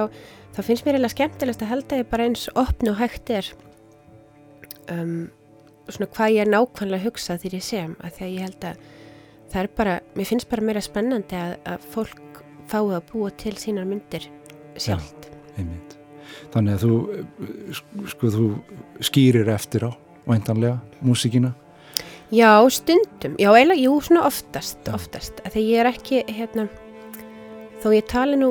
þá 0.55 0.59
finnst 0.67 0.85
mér 0.87 0.97
eiginlega 0.97 1.15
skemmtilegast 1.15 1.63
að 1.65 1.71
held 1.73 1.87
að 1.93 2.01
ég 2.03 2.11
bara 2.13 2.27
eins 2.29 2.45
opnu 2.63 2.93
og 2.93 3.01
hægt 3.01 3.31
er 3.37 3.49
um, 4.91 5.17
svona 5.87 6.09
hvað 6.15 6.33
ég 6.35 6.43
er 6.45 6.51
nákvæmlega 6.51 6.99
að 7.01 7.07
hugsa 7.07 7.37
þegar 7.39 7.57
ég 7.59 7.65
sem 7.67 7.93
að 8.03 8.15
því 8.17 8.25
að 8.27 8.33
ég 8.37 8.45
held 8.47 8.69
að 8.71 8.85
það 9.51 9.61
er 9.63 9.69
bara, 9.79 9.97
mér 10.17 10.27
finnst 10.31 10.49
bara 10.51 10.65
meira 10.67 10.83
spennandi 10.83 11.37
að, 11.39 11.53
að 11.71 11.85
fólk 11.93 12.41
fái 12.67 12.81
að 12.97 13.05
búa 13.13 13.29
til 13.39 13.53
sínar 13.59 13.87
myndir 13.87 14.25
sjálft. 14.77 15.29
einmitt. 15.57 15.93
Þannig 16.51 16.75
að 16.75 16.83
þú, 16.83 16.97
eh, 17.15 17.69
sk- 17.77 18.09
sko, 18.11 18.31
þú 18.35 18.47
skýrir 19.07 19.47
eftir 19.53 19.87
á, 19.87 19.91
væntanlega, 20.27 20.81
músíkina. 21.01 21.53
Já, 22.33 22.51
stundum, 22.69 23.37
já, 23.39 23.47
eiginlega, 23.55 23.79
jú, 23.79 23.99
svona 24.03 24.25
oftast, 24.27 24.81
oftast, 24.91 25.39
að 25.47 25.53
því 25.55 25.61
ég 25.63 25.79
er 25.79 25.89
ekki, 25.93 26.23
hérna, 26.27 26.65
þó 27.79 27.87
ég 27.95 28.09
tali 28.11 28.39
nú 28.39 28.49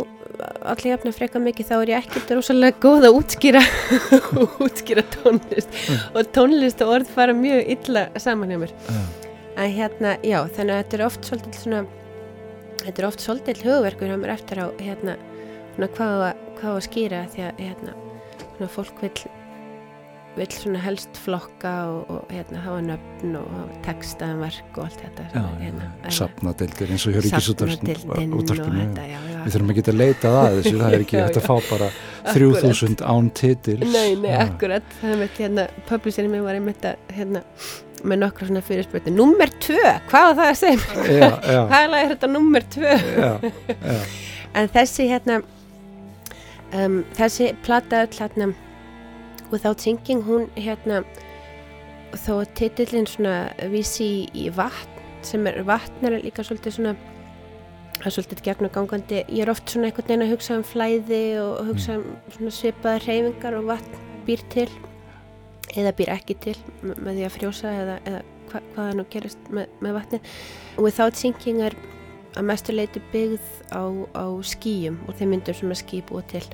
allir 0.67 0.95
jafna 0.95 1.13
freka 1.15 1.41
mikið, 1.43 1.69
þá 1.69 1.75
er 1.77 1.93
ég 1.93 2.07
ekki 2.07 2.37
rosalega 2.37 2.81
góð 2.83 3.07
að 3.09 3.19
útskýra, 3.21 3.63
útskýra 4.67 5.05
tónlist. 5.13 5.79
Og 6.13 6.33
tónlist 6.37 6.83
og 6.85 6.95
orð 6.99 7.13
fara 7.13 7.37
mjög 7.37 7.71
illa 7.77 8.07
saman 8.21 8.53
hjá 8.53 8.61
mér. 8.65 8.75
Já. 8.89 8.99
En 9.57 9.73
hérna, 9.73 10.17
já, 10.21 10.39
þannig 10.57 10.75
að 10.75 10.83
þetta 10.83 10.99
er 10.99 11.07
oft 11.07 11.29
svolítið 11.31 11.63
svona, 11.63 11.85
þetta 12.83 13.03
er 13.03 13.09
oft 13.09 13.25
svolítið 13.25 13.63
hugverkur 13.65 14.13
hjá 14.13 14.19
mér 14.21 14.35
eftir 14.35 14.61
á, 14.61 14.67
hérna, 14.81 15.17
svona 15.77 15.89
hvað 15.97 16.25
að, 16.27 16.45
hvað 16.61 16.75
að 16.75 16.85
skýra 16.89 17.23
því 17.33 17.47
að, 17.47 17.63
hérna, 17.65 17.97
svona 18.57 18.71
fólk 18.75 19.05
vill, 19.05 19.31
vill 20.37 20.53
svona 20.53 20.81
helst 20.85 21.17
flokka 21.23 21.71
og, 21.91 22.11
og 22.13 22.33
hérna, 22.35 22.61
hafa 22.65 22.81
nöfn 22.85 23.37
og 23.41 23.71
textaðan 23.87 24.43
verk 24.45 24.77
og 24.79 24.85
allt 24.85 25.01
þetta. 25.05 25.25
Já, 25.33 25.45
hérna, 25.63 25.89
en- 26.03 26.17
sapnadeildir 26.19 26.93
eins 26.93 27.07
og 27.09 27.17
útvarpinu, 27.17 28.83
þetta, 28.83 29.07
já, 29.09 29.17
já. 29.33 29.39
Við 29.47 29.55
þurfum 29.57 29.73
ekki 29.75 29.85
að 29.93 29.99
leita 30.01 30.35
að 30.43 30.59
þessu, 30.59 30.75
það 30.83 30.97
er 30.99 31.05
ekki 31.07 31.19
hægt 31.23 31.41
að 31.41 31.49
fá 31.49 31.57
bara 31.71 31.89
3000 32.35 33.03
án 33.07 33.31
titils. 33.39 33.89
Nei, 33.93 34.15
nei, 34.21 34.31
Já. 34.35 34.39
akkurat, 34.49 34.95
það 35.01 35.19
mitt 35.23 35.41
hérna, 35.41 35.67
publisherinn 35.89 36.33
minn 36.35 36.45
var 36.47 36.59
einmitt 36.59 36.85
að, 36.89 36.97
hérna, 37.17 37.43
með 38.07 38.21
nokkra 38.25 38.49
svona 38.51 38.63
fyrirspurning. 38.67 39.17
Númer 39.17 39.53
tvö, 39.63 39.83
hvað 40.11 40.27
var 40.29 40.39
það 40.41 40.51
að 40.51 40.59
segja? 40.63 41.05
Já. 41.17 41.31
Hvað 41.71 41.97
er 41.97 42.13
þetta? 42.13 42.31
Já, 43.17 43.33
já. 43.87 43.99
En 44.57 44.69
þessi, 44.73 45.07
hérna, 45.11 45.41
um, 46.77 47.01
þessi 47.17 47.51
plata 47.67 48.05
öll, 48.07 48.15
hérna, 48.21 48.51
Without 49.53 49.83
Thinking, 49.83 50.25
hún, 50.27 50.49
hérna, 50.59 51.03
þó 52.17 52.41
að 52.41 52.55
titillin 52.59 53.07
svona 53.11 53.37
vísi 53.73 54.27
í, 54.35 54.49
vatn, 54.55 55.05
sem 55.27 55.47
er, 55.51 55.61
vatn 55.67 56.09
er 56.09 56.19
líka 56.25 56.45
svolítið 56.47 56.79
svona, 56.79 56.95
það 57.99 58.09
er 58.11 58.17
svolítið 58.17 58.43
gegnum 58.47 58.75
gangandi, 58.75 59.23
ég 59.29 59.45
er 59.45 59.53
oft 59.53 59.71
svona 59.71 59.91
einhvern 59.91 60.11
veginn 60.11 60.27
að 60.27 60.35
hugsa 60.35 60.59
um 60.59 60.67
flæði 60.67 61.23
og 61.43 61.71
hugsa 61.71 61.99
um 61.99 62.07
svona 62.35 62.55
svipaðar 62.59 63.07
hreyfingar 63.07 63.59
og 63.59 63.71
vatn 63.71 64.05
býr 64.27 64.43
til 64.53 64.69
eða 65.77 65.93
býr 65.97 66.15
ekki 66.15 66.37
til 66.43 66.57
með 66.83 67.19
því 67.19 67.27
að 67.27 67.37
frjósa 67.37 67.73
eða, 67.75 67.99
eða 68.09 68.23
hva, 68.51 68.63
hvað 68.63 68.81
það 68.81 68.97
nú 68.99 69.07
gerist 69.13 69.51
með, 69.53 69.77
með 69.83 69.97
vatni 69.99 70.21
Without 70.79 71.19
Thinking 71.19 71.63
er 71.67 71.77
að 72.37 72.49
mestu 72.51 72.75
leiti 72.75 73.03
byggð 73.13 73.51
á, 73.73 73.83
á 74.13 74.27
skýjum 74.45 74.99
og 75.07 75.19
þeim 75.19 75.33
myndur 75.35 75.57
sem 75.57 75.73
að 75.73 75.81
ský 75.83 76.03
búa 76.09 76.25
til 76.31 76.45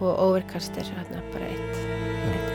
og 0.00 0.18
Overcast 0.28 0.76
er 0.78 0.86
hérna 0.94 1.22
bara 1.32 1.48
eitt, 1.50 2.47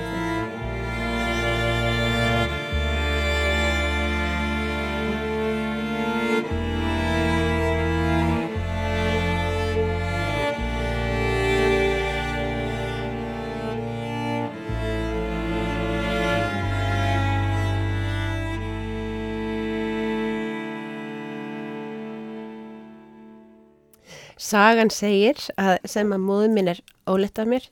Sagan 24.54 24.92
segir 24.94 25.40
að 25.58 25.80
sem 25.90 26.12
að 26.14 26.26
móður 26.28 26.52
minn 26.54 26.70
er 26.76 26.82
óleitt 27.10 27.40
af 27.42 27.48
mér 27.50 27.66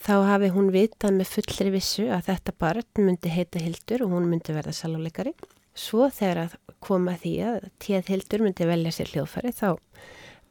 þá 0.00 0.14
hafi 0.28 0.50
hún 0.52 0.68
vitað 0.74 1.16
með 1.16 1.30
fullri 1.34 1.72
vissu 1.72 2.08
að 2.12 2.26
þetta 2.28 2.56
barn 2.60 3.06
myndi 3.06 3.32
heita 3.32 3.62
Hildur 3.62 4.04
og 4.04 4.12
hún 4.14 4.28
myndi 4.28 4.52
verða 4.56 4.74
saluleikari. 4.76 5.32
Svo 5.72 6.10
þegar 6.12 6.42
að 6.44 6.56
koma 6.84 7.14
því 7.20 7.34
að 7.46 7.68
tíð 7.80 8.10
Hildur 8.12 8.44
myndi 8.44 8.68
velja 8.68 8.92
sér 8.92 9.14
hljóðfæri 9.14 9.54
þá 9.56 9.68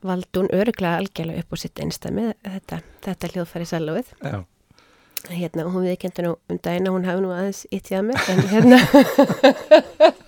valdi 0.10 0.41
hún 0.41 0.53
öruglega 0.55 1.01
algjörlega 1.03 1.43
upp 1.43 1.53
á 1.53 1.58
sitt 1.60 1.82
einstæmi 1.84 2.29
þetta, 2.45 2.82
þetta 3.05 3.32
hljóðfæri 3.34 3.69
salúið. 3.69 4.13
Já. 4.23 4.39
Hérna, 5.27 5.65
hún 5.67 5.84
við 5.84 5.93
ekki 5.97 6.08
endur 6.08 6.25
nú 6.25 6.32
um 6.47 6.60
að 6.63 6.88
hún 6.93 7.05
hafi 7.05 7.21
nú 7.21 7.32
aðeins 7.36 7.65
ítt 7.75 7.89
hjá 7.91 7.99
mér 8.05 8.17
en 8.32 8.39
hérna 8.49 8.77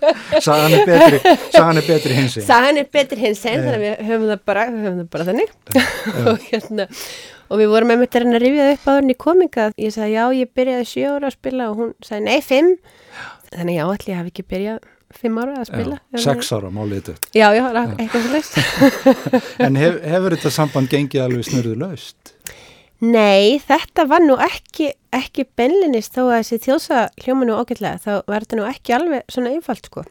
Sagan 0.42 0.74
er 0.76 0.84
betri, 0.86 1.18
sagan 1.52 1.80
er 1.80 1.86
betri 1.86 2.16
hins 2.16 2.36
einn. 2.36 2.46
Sagan 2.46 2.80
er 2.80 2.88
betri 2.92 3.18
hins 3.20 3.42
einn, 3.46 3.62
þannig 3.64 3.76
að 3.76 3.84
við 3.84 4.08
höfum 4.08 4.30
það 4.30 4.42
bara, 4.48 4.64
við 4.68 4.86
höfum 4.86 5.00
það 5.00 5.10
bara 5.14 5.26
þannig. 5.28 5.52
og 6.32 6.46
hérna, 6.48 6.86
og 7.48 7.60
við 7.60 7.72
vorum 7.72 7.92
einmitt 7.94 8.16
að 8.16 8.24
reyna 8.24 8.38
að 8.38 8.44
rifja 8.46 8.70
upp 8.72 8.88
á 8.88 8.92
henni 8.92 9.16
kominga. 9.26 9.68
Ég 9.80 9.94
sagði, 9.94 10.16
já, 10.16 10.24
ég 10.38 10.54
byrjaði 10.58 10.88
sjö 10.92 11.12
ára 11.16 11.30
að 11.30 11.36
spila 11.36 11.68
og 11.70 11.78
hún 11.82 11.92
sagði, 12.04 12.24
nei, 12.28 12.40
fimm. 12.46 12.72
Þannig 13.52 13.78
já, 13.78 13.84
allir 13.86 14.18
hafi 14.18 14.32
ekki 14.32 14.46
byrjað 14.54 14.80
fimm 15.12 15.38
ára 15.42 15.58
að 15.60 15.68
spila. 15.68 16.00
Já, 16.16 16.22
sex 16.24 16.52
ára 16.56 16.72
málið 16.72 17.02
þetta. 17.02 17.30
Já, 17.36 17.46
já, 17.52 17.64
já. 17.68 17.82
eitthvað 17.98 18.26
svo 18.26 18.32
leist. 18.32 18.60
En 19.66 19.78
hef, 19.78 19.98
hefur 20.14 20.36
þetta 20.36 20.54
samband 20.56 20.92
gengið 20.92 21.26
alveg 21.26 21.48
snurðu 21.50 21.78
laust? 21.84 22.34
Nei, 23.02 23.56
þetta 23.58 24.04
var 24.06 24.22
nú 24.22 24.36
ekki, 24.38 24.92
ekki 25.14 25.44
benlinist 25.58 26.14
þó 26.14 26.28
að 26.28 26.36
þessi 26.38 26.58
þjóðsa 26.68 26.98
hljóma 27.24 27.48
nú 27.48 27.56
ágætlega, 27.58 27.98
þá 28.04 28.12
var 28.30 28.44
þetta 28.44 28.58
nú 28.60 28.66
ekki 28.68 28.94
alveg 28.94 29.24
svona 29.32 29.50
einfalt 29.56 29.88
sko. 29.90 30.04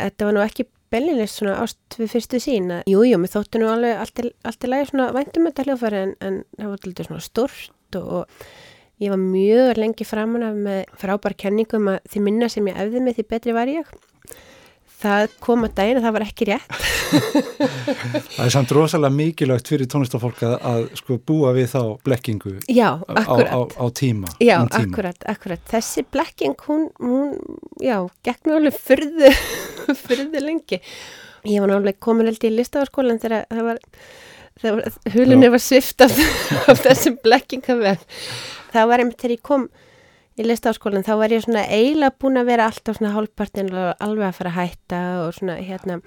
Þetta 0.00 0.28
var 0.28 0.36
nú 0.38 0.40
ekki 0.44 0.64
benlinist 0.94 1.36
svona 1.40 1.58
ást 1.60 1.98
við 2.00 2.14
fyrstu 2.14 2.40
sín 2.40 2.70
að, 2.78 2.88
jú, 2.88 3.02
jú, 3.04 3.18
mér 3.20 3.32
þóttu 3.34 3.60
nú 3.60 3.68
alveg 3.68 4.00
allt 4.00 4.22
í- 4.24 4.70
lagi 4.72 4.88
svona 4.88 5.10
væntum 5.14 5.48
þetta 5.50 5.66
hljófæri 5.68 6.00
en, 6.06 6.14
en 6.24 6.40
það 6.56 6.70
var 6.72 6.88
lítið 6.88 7.08
svona 7.10 7.24
stort 7.28 7.98
og, 8.00 8.08
og 8.08 9.04
ég 9.04 9.12
var 9.12 9.20
mjög 9.20 9.80
lengi 9.82 10.06
framan 10.08 10.46
af 10.48 10.56
með 10.64 10.80
frábær 11.02 11.36
kenningum 11.44 11.92
að 11.92 12.00
því 12.08 12.24
minna 12.24 12.48
sem 12.48 12.72
ég 12.72 12.80
efði 12.86 13.04
mig 13.04 13.18
því 13.18 13.26
betri 13.34 13.56
var 13.56 13.68
ég. 13.68 13.92
Það 15.04 15.32
kom 15.44 15.66
að 15.66 15.72
daginn 15.76 15.98
að 16.00 16.06
það 16.06 16.14
var 16.16 16.24
ekki 16.24 16.46
rétt. 16.48 16.76
Það 18.34 18.44
er 18.44 18.52
samt 18.54 18.70
rosalega 18.74 19.14
mikilvægt 19.14 19.68
fyrir 19.70 19.88
tónlistafólk 19.90 20.40
að, 20.46 20.54
að 20.70 20.86
sko 20.98 21.18
búa 21.28 21.50
við 21.54 21.68
þá 21.74 21.80
blekkingu 22.06 22.54
Já, 22.72 22.88
á, 23.04 23.34
á, 23.36 23.60
á 23.68 23.86
tíma. 23.94 24.32
Já, 24.40 24.56
um 24.62 24.70
tíma. 24.72 24.80
akkurat, 24.80 25.26
akkurat. 25.30 25.62
Þessi 25.70 26.06
blekking, 26.14 26.56
hún, 26.68 26.88
hún 27.02 27.36
já, 27.84 27.98
gekk 28.26 28.48
nú 28.48 28.56
alveg 28.56 28.78
fyrðu, 28.80 29.30
fyrðu 30.06 30.42
lengi. 30.42 30.80
Ég 31.44 31.60
var 31.60 31.76
alveg 31.76 32.00
komin 32.02 32.30
held 32.30 32.48
í 32.48 32.54
listafarskólan 32.54 33.20
þegar 33.20 33.44
það 33.52 33.68
var, 33.68 33.82
hulunni 35.12 35.52
var 35.52 35.62
svift 35.62 36.04
af, 36.06 36.16
af 36.72 36.80
þessum 36.80 37.20
blekkingaveg. 37.24 38.08
Það 38.72 38.90
var 38.90 39.04
einmitt 39.04 39.20
þegar 39.20 39.36
ég 39.36 39.44
kom 39.52 39.68
í 40.34 40.46
listafarskólan, 40.46 41.04
þá 41.06 41.14
var 41.20 41.34
ég 41.34 41.44
svona 41.44 41.62
eiginlega 41.70 42.16
búin 42.20 42.40
að 42.40 42.50
vera 42.50 42.66
alltaf 42.70 42.98
svona 42.98 43.14
hálfpartin 43.14 43.70
alveg 43.74 44.26
að 44.28 44.36
fara 44.40 44.50
að 44.50 44.58
hætta 44.58 45.00
og 45.22 45.36
svona 45.36 45.56
hérna, 45.62 46.00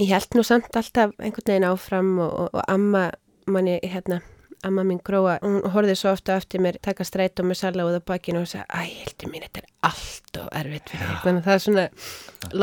ég 0.00 0.14
held 0.14 0.38
nú 0.38 0.44
samt 0.46 0.78
alltaf 0.78 1.12
einhvern 1.18 1.52
veginn 1.52 1.68
áfram 1.68 2.10
og, 2.24 2.32
og, 2.32 2.50
og 2.54 2.64
amma 2.72 3.08
manni, 3.48 3.76
hérna, 3.84 4.22
amma 4.64 4.84
mín 4.86 5.02
gróa, 5.04 5.36
hún 5.44 5.60
horfði 5.74 5.96
svo 5.98 6.14
ofta 6.16 6.38
eftir 6.40 6.62
mér 6.64 6.80
taka 6.84 7.06
stræt 7.06 7.40
og 7.42 7.50
með 7.50 7.60
sala 7.60 7.86
út 7.88 8.00
á 8.00 8.02
bakinu 8.08 8.42
og 8.42 8.50
sagði, 8.50 8.66
æ, 8.72 8.80
heldur 9.04 9.32
mín, 9.32 9.44
þetta 9.46 9.62
er 9.64 9.70
allt 9.90 10.40
og 10.42 10.50
erfitt 10.62 10.92
fyrir 10.94 11.12
mig, 11.12 11.20
þannig 11.24 11.42
að 11.42 11.48
það 11.48 11.58
er 11.58 11.64
svona 11.66 11.86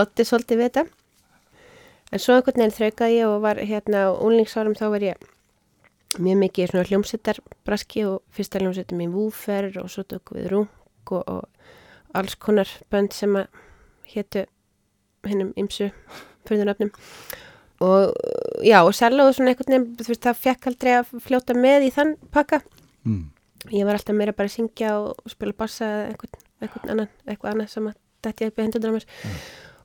lotti 0.02 0.28
svolítið 0.28 0.62
við 0.62 0.70
þetta. 0.70 0.86
En 2.14 2.22
svo 2.22 2.36
einhvern 2.36 2.62
veginn 2.62 2.76
þraukaði 2.76 3.16
ég 3.20 3.30
og 3.30 3.40
var 3.44 3.62
hérna 3.62 4.04
úlningsárum 4.14 4.78
þá 4.78 4.86
var 4.94 5.06
ég 5.08 5.32
mjög 6.22 6.42
mikið 6.42 6.66
í 6.66 6.70
svona 6.72 6.88
hljómsveitarbraski 6.90 8.06
og 8.10 8.22
fyrsta 8.36 8.62
hljómsveitar 8.62 9.00
mín 9.00 9.14
Woofer 9.16 9.70
og 9.82 9.90
svo 9.92 10.06
tók 10.08 10.34
við 10.36 10.50
Rung 10.54 10.70
og, 11.12 11.24
og 11.28 12.16
alls 12.16 12.36
konar 12.40 12.70
bönd 12.92 13.14
sem 13.16 13.36
að 13.36 13.50
hétu 14.14 14.46
hennum 15.26 15.52
ymsu 15.60 15.90
fyrðunöfnum 16.48 16.94
og 17.84 18.14
já, 18.64 18.80
og 18.82 18.96
Sello 18.96 19.28
og 19.28 19.36
svona 19.36 19.52
einhvern 19.52 19.74
veginn, 19.74 19.88
þú 20.00 20.12
veist, 20.14 20.24
það 20.24 20.42
fekk 20.46 20.68
aldrei 20.72 20.94
að 20.96 21.14
fljóta 21.26 21.56
með 21.58 21.90
í 21.90 21.92
þann 21.92 22.16
pakka. 22.32 22.62
Mm. 23.06 23.32
ég 23.74 23.86
var 23.86 23.98
alltaf 23.98 24.16
meira 24.16 24.34
bara 24.34 24.50
að 24.50 24.56
syngja 24.56 24.96
og 25.02 25.30
spila 25.30 25.54
bassa 25.58 25.86
eða 25.86 26.08
einhvern, 26.14 26.42
einhvern 26.62 26.92
annan, 26.94 27.10
eitthvað 27.26 27.52
annað 27.52 27.72
sem 27.74 27.88
að 27.90 27.98
dætti 28.26 28.50
upp 28.50 28.60
í 28.60 28.66
hendur 28.66 28.94
mér. 28.96 29.08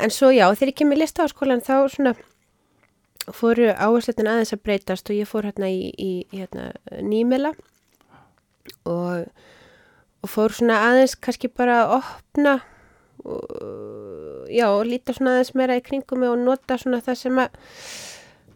En 0.00 0.12
svo 0.14 0.30
já, 0.32 0.46
þegar 0.54 0.72
ég 0.72 0.78
kemur 0.78 0.96
í 0.96 1.02
listaháskólan 1.02 1.64
þá 1.64 1.74
svona 1.92 2.14
fóru 3.36 3.70
áherslutin 3.70 4.28
aðeins 4.30 4.54
að 4.54 4.64
breytast 4.66 5.10
og 5.10 5.18
ég 5.18 5.28
fór 5.28 5.48
hérna 5.48 5.70
í, 5.70 5.90
í, 5.94 6.10
í 6.30 6.42
hérna, 6.42 6.70
nýmela 7.04 7.52
og, 8.88 9.26
og 10.22 10.30
fór 10.30 10.54
svona 10.56 10.80
aðeins 10.88 11.16
kannski 11.20 11.50
bara 11.52 11.82
að 11.84 11.96
opna 12.00 12.54
og, 13.24 14.46
já, 14.52 14.66
og 14.68 14.86
líta 14.88 15.14
svona 15.16 15.36
aðeins 15.36 15.54
meira 15.58 15.78
í 15.80 15.84
kringum 15.84 16.22
mig 16.22 16.32
og 16.32 16.40
nota 16.40 16.78
svona 16.80 17.02
það 17.04 17.20
sem 17.24 17.42
að 17.42 17.60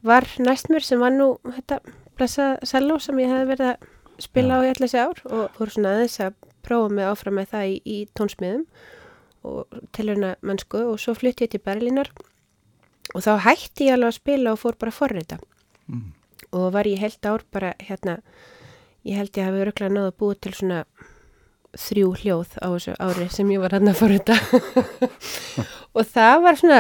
var 0.05 0.29
næst 0.45 0.71
mér 0.73 0.85
sem 0.85 1.01
var 1.01 1.15
nú 1.15 1.35
þetta 1.45 1.81
blessa 2.19 2.51
selló 2.67 2.99
sem 3.01 3.19
ég 3.23 3.33
hef 3.33 3.49
verið 3.49 3.73
að 3.73 4.25
spila 4.25 4.61
á 4.61 4.65
í 4.65 4.71
allir 4.71 4.85
þessi 4.87 5.01
ár 5.01 5.23
og 5.31 5.57
fór 5.57 5.73
svona 5.75 5.95
aðeins 5.97 6.21
að 6.23 6.37
prófa 6.65 6.93
mig 6.93 7.09
áfram 7.09 7.39
með 7.41 7.51
það 7.55 7.71
í, 7.71 7.79
í 7.85 7.99
tónsmiðum 8.17 8.67
og 9.45 9.81
tilhörna 9.97 10.35
mennsku 10.45 10.81
og 10.93 11.01
svo 11.01 11.17
flutti 11.17 11.45
ég 11.45 11.53
til 11.53 11.65
Berlínar 11.65 12.11
og 13.15 13.21
þá 13.27 13.33
hætti 13.45 13.89
ég 13.91 13.97
alveg 13.99 14.09
að 14.15 14.19
spila 14.21 14.53
og 14.55 14.61
fór 14.63 14.79
bara 14.81 14.91
að 14.95 15.01
forrita 15.03 15.39
Mm. 15.85 16.13
og 16.57 16.71
var 16.73 16.87
ég 16.89 16.97
heilt 17.03 17.27
ár 17.29 17.43
bara 17.53 17.75
hérna 17.85 18.15
ég 19.05 19.19
held 19.21 19.37
ég 19.37 19.45
hafi 19.45 19.61
öruglega 19.67 19.93
náðu 19.93 20.09
að 20.09 20.19
búa 20.23 20.35
til 20.41 20.53
svona 20.57 20.79
þrjú 21.77 22.15
hljóð 22.23 22.55
á 22.65 22.67
þessu 22.73 22.95
ári 23.05 23.27
sem 23.35 23.51
ég 23.53 23.61
var 23.61 23.75
hann 23.77 23.91
að 23.93 23.99
forrita 24.01 24.37
og 25.97 26.07
það 26.09 26.37
var 26.47 26.57
svona 26.57 26.79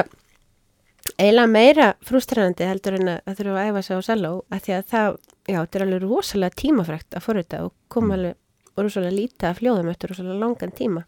eiginlega 1.20 1.50
meira 1.52 1.88
frústrænandi 2.06 2.64
heldur 2.70 2.96
en 2.96 3.10
að 3.18 3.37
þurfa 3.42 3.58
að 3.60 3.68
æfa 3.74 3.82
sig 3.84 3.98
á 3.98 4.02
selló 4.08 4.30
að 4.48 4.62
því 4.64 4.72
að 4.78 4.87
það, 4.94 5.18
já, 5.52 5.58
þetta 5.60 5.78
er 5.78 5.84
alveg 5.87 6.06
rosalega 6.08 6.58
tímafrækt 6.62 7.18
að 7.18 7.26
forrita 7.28 7.60
og 7.66 7.74
kom 7.92 8.08
Mm. 8.08 8.14
alveg 8.16 8.40
rosalega 8.80 9.18
lítið 9.18 9.48
af 9.50 9.60
hljóðum 9.60 9.90
eftir 9.92 10.10
rosalega 10.14 10.40
langan 10.40 10.72
tíma 10.80 11.04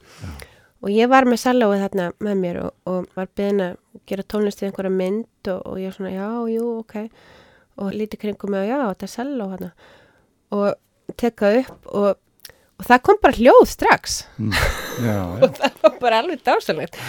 og 0.85 0.91
ég 0.93 1.09
var 1.11 1.25
með 1.29 1.41
sellóið 1.45 1.83
þarna 1.87 2.07
með 2.27 2.37
mér 2.43 2.59
og, 2.67 2.73
og 2.87 3.07
var 3.17 3.29
beðin 3.39 3.63
að 3.65 3.77
gera 4.11 4.27
tónlist 4.29 4.61
við 4.63 4.69
einhverja 4.71 4.93
mynd 4.99 5.51
og, 5.55 5.61
og 5.73 5.79
ég 5.81 5.95
svona, 5.97 6.13
já, 6.15 6.29
jú, 6.53 6.67
ok. 6.83 6.97
Og 7.77 7.93
lítið 7.97 8.21
kringum 8.23 8.53
mig 8.55 8.65
og 8.65 8.71
já, 8.71 8.79
þetta 8.93 9.07
er 9.09 9.13
selló 9.15 9.49
hana 9.53 9.71
og 10.57 11.17
tekka 11.21 11.51
upp 11.63 11.89
og, 11.93 12.11
og 12.81 12.87
það 12.89 13.03
kom 13.09 13.19
bara 13.23 13.37
hljóð 13.41 13.65
strax. 13.73 14.19
Mm. 14.39 14.53
Já, 15.07 15.17
og 15.45 15.57
það 15.61 15.81
var 15.83 15.97
bara 16.05 16.21
alveg 16.23 16.45
dásalegt 16.47 17.01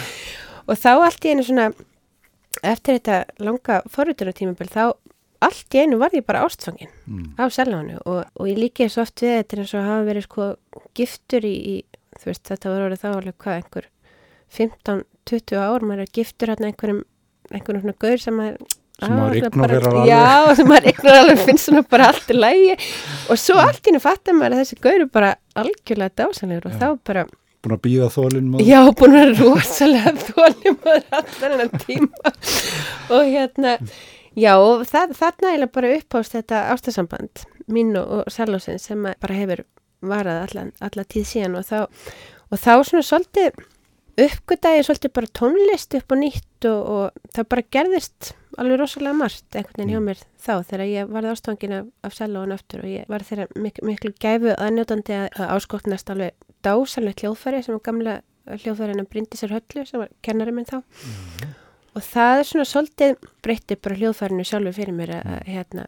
og 0.68 0.76
þá 0.76 0.90
allt 0.96 1.24
í 1.24 1.30
einu 1.32 1.44
svona 1.46 1.68
eftir 2.66 2.98
þetta 2.98 3.20
langa 3.46 3.78
forritunartímabil 3.92 4.68
þá 4.72 4.82
allt 5.46 5.76
í 5.76 5.80
einu 5.84 6.00
var 6.00 6.12
ég 6.16 6.24
bara 6.26 6.42
ástfangin 6.48 6.90
Mm. 7.08 7.30
á 7.40 7.48
seljánu 7.48 8.00
og, 8.04 8.24
og 8.36 8.48
ég 8.50 8.58
líki 8.60 8.84
svo 8.92 9.00
oft 9.06 9.22
við 9.22 9.38
þetta 9.38 9.56
eins 9.62 9.70
og 9.78 9.86
hafa 9.86 10.02
verið 10.04 10.24
sko 10.26 10.48
giftur 10.98 11.46
í, 11.48 11.54
í 11.56 11.76
þú 12.18 12.30
veist 12.32 12.44
þetta 12.50 12.72
var 12.74 12.84
orðið 12.88 13.02
þá 13.04 13.08
alveg 13.14 13.38
hvað 13.44 13.60
einhver 13.62 13.88
15-20 14.58 15.60
ár 15.60 15.84
maður 15.86 16.04
er 16.06 16.12
giftur 16.18 16.52
hérna 16.52 16.70
einhverjum 16.72 17.00
einhverjum 17.52 17.82
svona 17.86 17.98
gaur 18.04 18.22
sem 18.26 18.38
maður 18.42 18.76
Sem 18.98 19.12
maður 19.14 19.44
Ah, 19.46 19.50
bara- 19.54 19.76
alveg. 19.78 20.08
Já, 20.10 20.54
sem 20.58 20.66
maður 20.66 20.86
ignorar 20.90 21.20
alveg 21.22 21.42
finnst 21.46 21.68
svona 21.68 21.82
bara 21.86 22.06
allt 22.10 22.32
í 22.32 22.34
lægi 22.34 22.72
og 23.30 23.38
svo 23.38 23.54
allt 23.62 23.84
í 23.86 23.92
einu 23.92 24.00
fattar 24.02 24.34
maður 24.34 24.56
að 24.56 24.62
þessi 24.64 24.78
gaur 24.82 25.04
er 25.04 25.10
bara 25.14 25.28
algjörlega 25.62 26.16
dásanlegur 26.18 26.66
og 26.72 26.80
þá 26.80 26.88
bara 27.06 27.22
Búin 27.62 27.74
að 27.76 27.80
býða 27.86 28.08
þólinn 28.14 28.48
maður. 28.50 28.66
Já, 28.66 28.80
búin 28.98 29.14
að 29.18 29.30
rosalega 29.38 30.12
þólum 30.28 30.76
að 30.82 31.14
allan 31.20 31.62
enn 31.64 31.80
tíma 31.84 32.32
og 33.14 33.30
hérna, 33.30 33.72
já, 34.38 34.52
og 34.62 34.82
það, 34.90 35.14
þarna 35.22 35.54
er 35.54 35.64
bara 35.78 35.94
uppást 36.00 36.34
þetta 36.34 36.64
ástasamband 36.74 37.44
mín 37.70 37.94
og, 37.98 38.12
og 38.26 38.30
Salósin 38.34 38.78
sem 38.82 39.06
að 39.10 39.14
bara 39.22 39.38
hefur 39.38 39.62
varað 40.04 40.44
allan, 40.46 40.72
alla 40.84 41.04
tíð 41.04 41.26
síðan 41.32 41.58
og 41.58 41.66
þá, 41.68 41.78
og 42.48 42.62
þá 42.62 42.72
svona 42.86 43.06
svolítið 43.06 43.62
uppgötaði 44.18 44.84
svolítið 44.86 45.14
bara 45.14 45.30
tónlist 45.38 45.94
upp 45.98 46.14
og 46.14 46.20
nýtt 46.22 46.68
og, 46.70 46.78
og 46.90 47.34
það 47.36 47.50
bara 47.54 47.66
gerðist 47.76 48.32
alveg 48.58 48.80
rosalega 48.80 49.14
margt 49.14 49.58
einhvern 49.58 49.78
veginn 49.78 49.92
hjá 49.94 50.00
mér 50.02 50.22
þá 50.42 50.54
þegar 50.66 50.84
ég 50.90 51.12
varði 51.12 51.34
ástofangin 51.34 51.76
af, 51.76 51.92
af 52.02 52.16
Salóin 52.16 52.54
aftur 52.54 52.82
og 52.82 52.90
ég 52.90 53.12
var 53.12 53.24
þeirra 53.26 53.46
mik 53.62 53.78
miklu 53.86 54.10
gæfu 54.18 54.56
aðnjótandi 54.56 55.14
að, 55.14 55.28
að 55.38 55.52
áskotnast 55.54 56.10
alveg 56.14 56.48
dásalegt 56.66 57.22
hljóðfæri 57.22 57.62
sem 57.62 57.76
var 57.76 57.84
gamla 57.86 58.18
hljóðfærin 58.48 59.02
að 59.04 59.10
brindi 59.12 59.38
sér 59.38 59.54
höllu 59.54 59.86
sem 59.86 60.02
var 60.02 60.10
kennari 60.24 60.54
minn 60.56 60.66
þá. 60.68 60.80
Og 61.94 62.04
það 62.04 62.40
er 62.40 62.48
svona 62.48 62.68
svolítið 62.68 63.16
breytti 63.44 63.78
bara 63.78 63.98
hljóðfærinu 64.00 64.46
sjálfur 64.46 64.76
fyrir 64.76 64.96
mér 64.96 65.14
að 65.20 65.38
hérna 65.46 65.86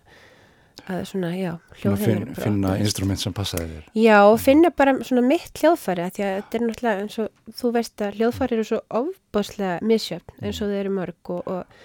að 0.89 1.05
svona, 1.11 1.31
já, 1.37 1.53
fin, 2.01 2.25
finna 2.39 2.75
instrument 2.81 3.21
sem 3.21 3.35
passaði 3.37 3.69
þér. 3.71 3.87
Já, 4.01 4.17
og 4.25 4.37
finna 4.43 4.73
bara 4.77 4.97
svona 5.05 5.25
mitt 5.27 5.63
hljóðfæri 5.63 6.09
því 6.17 6.27
að 6.27 6.37
þetta 6.39 6.59
er 6.59 6.67
náttúrulega 6.67 7.05
eins 7.05 7.19
og 7.23 7.57
þú 7.61 7.73
veist 7.77 8.05
að 8.07 8.21
hljóðfæri 8.21 8.59
eru 8.59 8.67
svo 8.71 8.83
ofbáslega 9.01 9.79
misjöfn 9.87 10.45
eins 10.45 10.61
og 10.61 10.71
þau 10.73 10.79
eru 10.81 10.95
mörg 10.99 11.33
og, 11.37 11.51
og, 11.55 11.81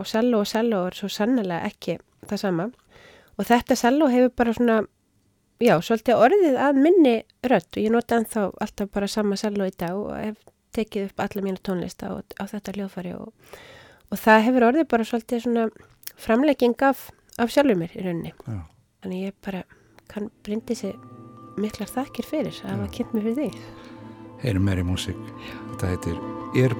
og 0.00 0.10
selló 0.10 0.44
og 0.44 0.50
selló 0.50 0.86
er 0.88 0.98
svo 0.98 1.10
sannlega 1.12 1.60
ekki 1.70 1.98
það 2.30 2.42
sama. 2.44 2.70
Og 3.38 3.48
þetta 3.48 3.78
selló 3.78 4.10
hefur 4.12 4.34
bara 4.36 4.56
svona 4.56 4.80
já, 5.60 5.74
svolítið 5.84 6.22
orðið 6.24 6.58
að 6.60 6.80
minni 6.80 7.14
rödd 7.44 7.68
og 7.76 7.82
ég 7.82 7.92
nota 7.92 8.18
ennþá 8.20 8.46
alltaf 8.64 8.90
bara 8.94 9.08
sama 9.10 9.38
selló 9.40 9.68
í 9.68 9.76
dag 9.76 9.96
og 9.96 10.12
hef 10.16 10.40
tekið 10.76 11.10
upp 11.10 11.24
alla 11.24 11.44
mína 11.44 11.62
tónlista 11.66 12.10
á, 12.10 12.22
á 12.22 12.44
þetta 12.48 12.74
hljóðfæri 12.76 13.14
og, 13.18 13.32
og 14.10 14.20
það 14.20 14.44
hefur 14.46 14.66
orðið 14.70 14.90
bara 14.92 15.08
svolítið 15.08 15.42
svona 15.44 15.66
framlegging 16.20 16.76
af, 16.86 17.08
af 17.38 17.52
sjálfur 17.52 17.78
mér 17.78 17.94
í 17.94 18.04
rauninni. 18.06 18.32
Já. 18.46 18.60
þannig 19.02 19.26
ég 19.28 19.38
bara 19.44 19.62
kann 20.10 20.30
brindi 20.42 20.74
sig 20.74 20.96
miklar 21.60 21.88
þakkir 21.88 22.26
fyrir 22.26 22.56
að 22.64 22.74
hafa 22.74 22.90
kynnt 22.96 23.14
mér 23.14 23.28
fyrir 23.28 23.38
því 23.38 23.50
Heyrum 24.40 24.64
meiri 24.64 24.82
músík. 24.88 25.18
Þetta 25.74 25.90
heitir 25.90 26.20
Ear 26.56 26.72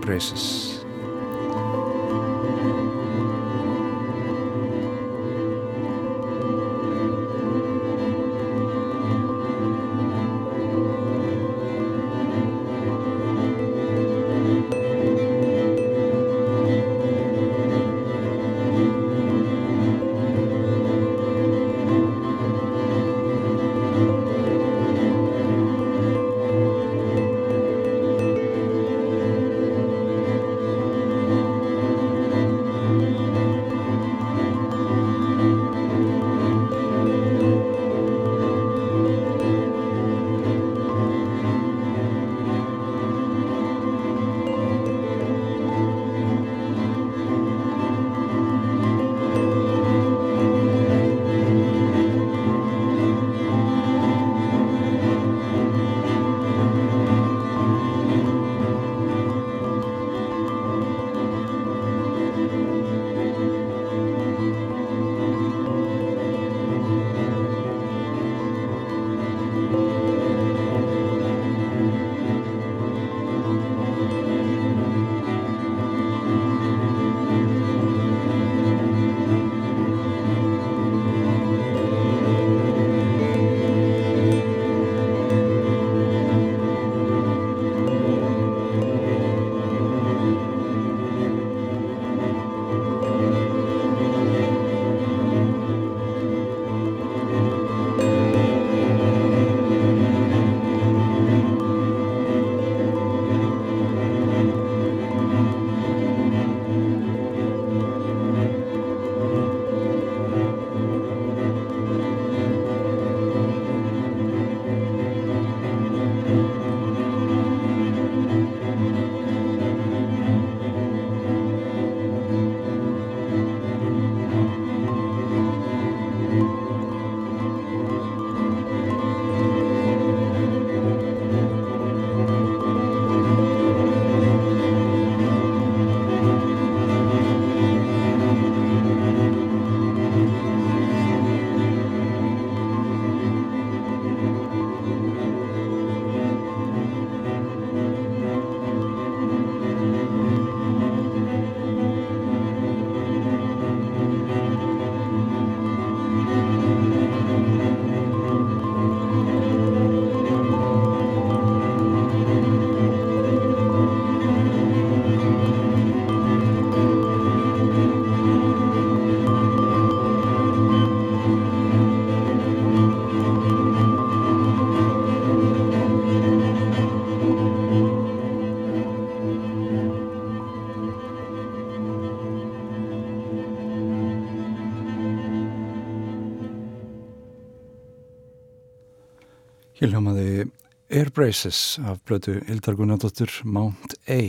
Braces 191.21 191.79
af 191.85 191.99
blötu 192.09 192.39
Hildar 192.49 192.79
Gunnardóttur 192.79 193.29
Mount 193.45 193.93
A. 194.09 194.21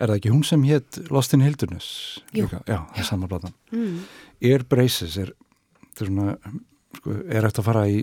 Er 0.00 0.10
það 0.10 0.16
ekki 0.16 0.32
hún 0.32 0.42
sem 0.48 0.64
hétt 0.66 0.98
Lost 1.14 1.36
in 1.36 1.44
Hildurness? 1.44 1.90
Jú. 2.34 2.48
Líka? 2.48 2.58
Já, 2.66 2.80
það 2.90 2.98
er 3.02 3.06
sama 3.06 3.28
platan. 3.30 3.52
Mm. 3.70 4.00
Air 4.50 4.64
Braces 4.66 5.14
er, 5.20 5.30
þetta 5.84 6.02
er 6.02 6.10
svona, 6.10 6.56
sko, 6.98 7.14
er 7.22 7.46
hægt 7.46 7.60
að 7.62 7.68
fara 7.68 7.84
í, 7.86 8.00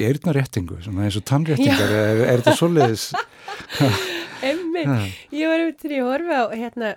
í 0.00 0.06
eirnaréttingu, 0.08 0.78
svona 0.86 1.04
eins 1.04 1.18
og 1.20 1.26
tannréttingar, 1.28 1.92
er, 1.98 2.22
er 2.30 2.40
þetta 2.40 2.56
svoleiðis? 2.62 3.04
Emmi, 4.52 4.86
ég 5.36 5.52
var 5.52 5.58
einmitt 5.58 5.84
þegar 5.84 5.98
ég 5.98 6.08
horfi 6.08 6.38
á 6.40 6.44
hérna, 6.62 6.94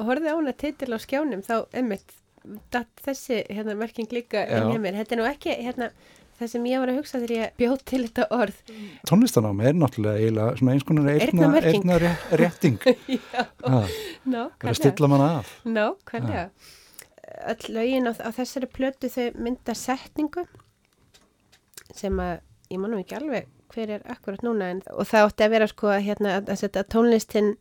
horfði 0.00 0.32
á 0.32 0.38
hana 0.38 0.56
titil 0.64 0.96
á 0.96 0.98
skjánum 1.04 1.44
þá 1.44 1.58
datt 2.72 3.04
þessi 3.04 3.42
hérna 3.52 3.76
merking 3.76 4.08
líka 4.16 4.46
inn 4.48 4.72
hjá 4.72 4.80
mér. 4.80 4.96
Þetta 5.02 5.18
er 5.18 5.20
nú 5.20 5.28
ekki 5.28 5.58
hérna 5.60 5.90
það 6.40 6.50
sem 6.54 6.66
ég 6.70 6.82
var 6.82 6.90
að 6.92 6.98
hugsa 7.00 7.20
þegar 7.20 7.36
ég 7.36 7.54
bjóð 7.60 7.84
til 7.90 8.02
þetta 8.06 8.26
orð. 8.34 8.58
Tónlistanám 9.08 9.62
er 9.68 9.78
náttúrulega 9.78 10.48
eins 10.56 10.86
konar 10.88 11.08
eirna, 11.12 11.26
Eyrnamerking. 11.28 11.86
eirnarétting. 11.86 12.78
Já, 13.16 13.46
Ha, 13.60 13.80
ná, 14.24 14.42
er 14.48 14.72
að 14.72 14.78
stilla 14.80 15.10
manna 15.12 15.30
af. 15.40 15.54
Ná, 15.68 15.86
hvernig 16.10 16.76
Öll 17.46 17.72
lögin 17.72 18.10
á, 18.10 18.12
á 18.20 18.30
þessari 18.34 18.66
plötu 18.68 19.08
þau 19.08 19.36
mynda 19.38 19.74
setningu 19.78 20.42
sem 21.94 22.16
að 22.20 22.40
ég 22.72 22.80
manum 22.82 23.00
ekki 23.00 23.16
alveg 23.20 23.46
hver 23.70 23.92
er 23.96 24.06
akkurat 24.10 24.42
núna 24.42 24.70
en, 24.74 24.80
og 24.90 25.06
það 25.06 25.28
átti 25.28 25.46
að 25.46 25.52
vera 25.54 25.68
sko 25.70 25.92
að, 25.94 26.00
hérna, 26.08 26.32
að, 26.40 26.48
að, 26.50 26.58
setja 26.64 26.82
tónlistin 26.90 27.52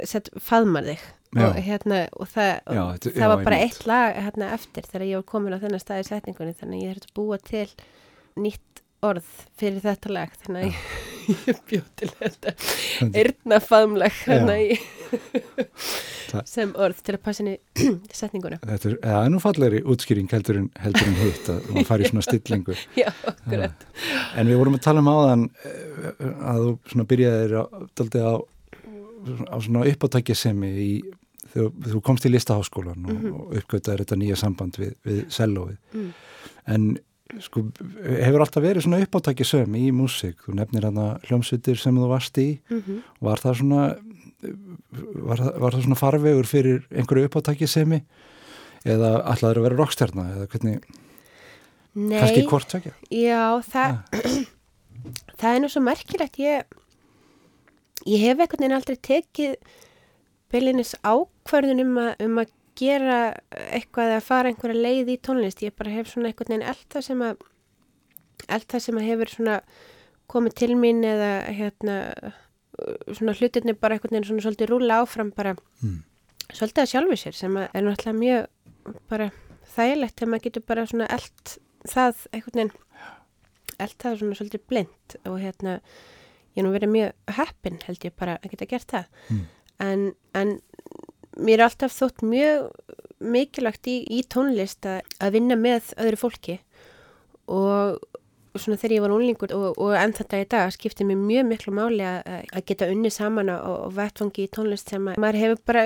eh, 0.00 0.30
faðmar 0.40 0.88
þig. 0.88 1.04
Og, 1.32 1.56
hérna, 1.64 2.00
og 2.20 2.28
það, 2.28 2.50
og 2.66 2.74
Já, 2.76 2.82
þetta- 2.92 3.12
það 3.16 3.22
já, 3.24 3.28
var 3.32 3.44
bara 3.46 3.60
eitt 3.64 3.86
lag 3.88 4.18
hérna, 4.26 4.50
eftir 4.58 4.88
þegar 4.90 5.06
ég 5.08 5.16
var 5.22 5.28
komin 5.32 5.56
á 5.56 5.62
þennan 5.62 5.80
stað 5.84 6.02
í 6.04 6.08
setningunni 6.10 6.54
þannig 6.60 6.76
að 6.76 6.84
ég 6.84 6.92
þurfti 6.98 7.10
að 7.12 7.16
búa 7.20 7.38
til 7.42 7.68
nýtt 8.42 8.82
orð 9.02 9.30
fyrir 9.58 9.80
þetta 9.82 10.12
lag 10.14 10.34
þannig 10.44 10.62
að 10.62 10.68
ég, 11.32 11.40
ég 11.48 11.62
bjóð 11.70 11.88
til 12.02 12.10
þetta 12.20 12.52
Það- 16.32 16.46
sem 16.48 16.70
orð 16.80 17.00
til 17.04 17.14
að 17.16 17.20
passa 17.26 17.42
inn 17.44 17.50
í 17.52 17.56
setninguna. 18.20 18.56
Þetta 18.62 18.88
er, 18.88 18.94
það 19.02 19.24
er 19.26 19.32
nú 19.34 19.40
fallegri 19.42 19.80
útskýring 19.92 20.30
heldur 20.32 20.60
en, 20.62 20.68
heldur 20.80 21.08
en 21.10 21.18
hitt 21.18 21.50
að 21.52 21.66
maður 21.74 21.88
fari 21.90 22.06
í 22.06 22.08
svona 22.08 22.24
stillingu. 22.28 22.76
Já, 22.96 23.10
akkurat. 23.28 23.84
En 24.40 24.48
við 24.48 24.60
vorum 24.62 24.78
að 24.78 24.84
tala 24.86 25.02
um 25.04 25.10
áðan 25.12 25.42
eh, 25.68 26.22
að 26.52 26.62
þú 26.92 27.06
byrjaðir 27.12 27.52
á, 27.60 27.64
á, 29.52 29.56
svona 29.60 29.84
uppátækjasemi 29.92 30.70
í, 30.72 30.88
þú 31.54 32.00
komst 32.02 32.24
í 32.26 32.30
listaháskólan 32.32 33.04
og, 33.06 33.12
Mhm. 33.16 33.32
og 33.34 33.54
uppgötaðir 33.60 34.04
þetta 34.04 34.16
nýja 34.20 34.36
samband 34.36 34.72
við, 34.80 34.94
við 35.04 35.24
sellóið. 35.28 35.76
Mm. 35.94 36.12
En 36.66 36.98
sko, 37.40 37.62
hefur 38.04 38.40
alltaf 38.44 38.62
verið 38.62 38.82
svona 38.86 39.00
uppátækjasemi 39.06 39.86
í 39.88 39.92
músík. 39.92 40.36
Þú 40.46 40.54
nefnir 40.58 40.84
hana 40.84 41.18
hljómsveitir 41.28 41.78
sem 41.80 41.96
þú 41.96 42.08
varst 42.08 42.36
í. 42.38 42.60
Mhm. 42.70 43.02
Var 43.20 43.36
það 43.36 43.56
svona, 43.60 43.96
var, 45.22 45.38
var 45.60 45.70
það 45.72 45.82
svona 45.86 45.98
farvegur 46.00 46.46
fyrir 46.48 46.84
einhverju 46.90 47.28
uppátækjasemi? 47.28 48.02
Eða 48.84 49.12
ætlaður 49.30 49.60
að 49.60 49.62
vera 49.68 49.76
rockstjarna? 49.78 50.24
Eða 50.36 50.46
hvernig, 50.48 50.82
Nei. 51.94 52.18
kannski 52.20 52.46
hvort 52.48 52.68
tvekja? 52.72 52.92
Já, 53.10 53.62
það, 53.62 53.98
það 55.38 55.54
er 55.56 55.60
nú 55.62 55.68
svo 55.70 55.82
merkilegt. 55.86 56.36
Ég, 56.42 56.64
ég 58.06 58.24
hef 58.26 58.38
einhvern 58.42 58.58
veginn 58.64 58.76
aldrei 58.80 58.96
tekið 58.98 59.54
beilinnis 60.52 60.94
ákvörðun 61.02 61.80
um 61.86 61.96
að, 62.02 62.12
um 62.26 62.38
að 62.42 62.52
gera 62.78 63.16
eitthvað 63.72 64.10
eða 64.14 64.24
fara 64.24 64.48
einhverja 64.52 64.80
leið 64.84 65.10
í 65.12 65.18
tónlist. 65.26 65.60
Ég 65.64 65.74
bara 65.76 65.90
hef 65.92 66.08
svona 66.12 66.30
einhvern 66.30 66.54
veginn 66.54 66.68
allt 66.72 66.86
það 66.94 67.04
sem 67.08 67.24
að, 67.26 67.42
allt 68.48 68.68
það 68.72 68.84
sem 68.86 69.00
að 69.00 69.08
hefur 69.10 69.32
svona 69.34 69.58
komið 70.32 70.54
til 70.62 70.70
mín 70.80 71.02
eða 71.04 71.32
hérna 71.52 71.96
svona 73.12 73.34
hlutirni 73.36 73.74
bara 73.76 73.96
einhvern 73.98 74.16
veginn 74.16 74.28
svona 74.30 74.44
svolítið 74.46 74.70
rúla 74.72 75.00
áfram 75.02 75.32
bara 75.36 75.56
Mm. 75.82 75.98
svolítið 76.52 76.82
að 76.82 76.90
sjálfu 76.92 77.16
sér 77.20 77.34
sem 77.36 77.54
að 77.56 77.68
er 77.74 77.82
náttúrulega 77.82 78.18
mjög 78.18 78.96
bara 79.08 79.26
þægilegt 79.76 80.16
þegar 80.16 80.30
maður 80.32 80.44
getur 80.46 80.64
bara 80.66 80.86
svona 80.86 81.06
eld 81.10 81.52
það 81.92 82.24
einhvern 82.32 82.58
veginn 82.58 82.72
eld 83.82 83.96
það 83.98 84.18
svona 84.20 84.38
svolítið 84.38 84.64
blind 84.68 85.16
og 85.26 85.38
hérna 85.42 85.74
ég 86.54 86.60
er 86.60 86.66
nú 86.66 86.72
verið 86.74 86.92
mjög 86.92 87.36
heppin 87.38 87.78
held 87.86 88.04
ég 88.08 88.16
bara 88.16 88.38
að 88.42 88.50
geta 88.54 88.66
gert 88.72 88.88
það 88.92 89.06
Mm. 89.30 89.44
En, 89.80 90.12
en 90.36 90.58
mér 91.38 91.60
er 91.60 91.68
alltaf 91.68 91.94
þótt 91.96 92.24
mjög 92.26 92.70
mikilvægt 93.22 93.86
í, 93.86 94.00
í 94.10 94.22
tónlist 94.26 94.86
að, 94.88 95.02
að 95.22 95.38
vinna 95.38 95.58
með 95.58 95.92
öðru 96.02 96.18
fólki 96.18 96.58
og 97.50 98.00
svona 98.60 98.76
þegar 98.76 98.94
ég 98.94 99.02
var 99.04 99.14
unlingur 99.14 99.52
og, 99.56 99.78
og 99.80 99.94
enn 99.96 100.12
þetta 100.16 100.40
í 100.42 100.46
dag 100.52 100.72
skiptir 100.74 101.06
mér 101.08 101.20
mjög 101.20 101.46
miklu 101.48 101.72
máli 101.76 102.04
að, 102.04 102.42
að 102.52 102.64
geta 102.68 102.88
unni 102.92 103.12
saman 103.12 103.48
á, 103.48 103.56
á 103.56 103.88
vettfangi 103.96 104.44
í 104.44 104.50
tónlist 104.52 104.92
sem 104.92 105.08
að 105.08 105.20
maður 105.22 105.40
hefur 105.40 105.62
bara 105.70 105.84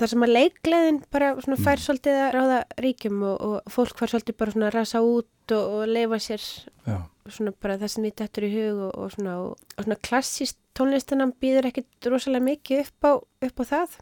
þar 0.00 0.12
sem 0.12 0.26
að 0.26 0.34
leikleðin 0.34 1.00
bara 1.14 1.32
svona 1.38 1.60
fær 1.62 1.82
svolítið 1.84 2.20
að 2.24 2.32
ráða 2.34 2.60
ríkjum 2.82 3.22
og, 3.30 3.36
og 3.46 3.74
fólk 3.76 4.00
fær 4.00 4.14
svolítið 4.14 4.38
bara 4.42 4.56
svona 4.56 4.70
að 4.70 4.78
rasa 4.80 5.02
út 5.06 5.54
og, 5.54 5.76
og 5.78 5.92
leifa 5.92 6.20
sér 6.26 6.46
Já. 6.88 6.98
svona 7.38 7.54
bara 7.62 7.78
það 7.82 7.94
sem 7.94 8.08
við 8.08 8.16
dettur 8.22 8.48
í 8.48 8.52
hug 8.56 8.84
og, 8.88 8.92
og 8.98 9.14
svona, 9.14 9.36
og, 9.44 9.66
og 9.76 9.86
svona 9.86 10.00
klassíst 10.10 10.58
tónlistanam 10.76 11.32
býður 11.40 11.70
ekkit 11.70 12.10
rosalega 12.12 12.48
mikið 12.50 12.84
upp 12.84 13.08
á, 13.08 13.12
upp 13.48 13.62
á 13.62 13.64
það 13.72 13.96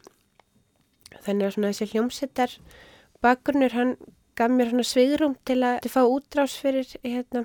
þannig 1.24 1.46
að 1.46 1.54
svona 1.56 1.72
þessi 1.72 1.90
hljómsettar 1.92 2.56
bakgrunnur 3.24 3.76
hann 3.76 3.94
gaf 4.38 4.50
mér 4.50 4.72
svona 4.72 4.86
svigrum 4.88 5.36
til 5.46 5.60
að 5.62 5.78
til 5.84 5.92
að 5.92 5.96
fá 5.96 6.02
útrás 6.04 6.56
fyrir 6.60 6.90
hérna 7.04 7.44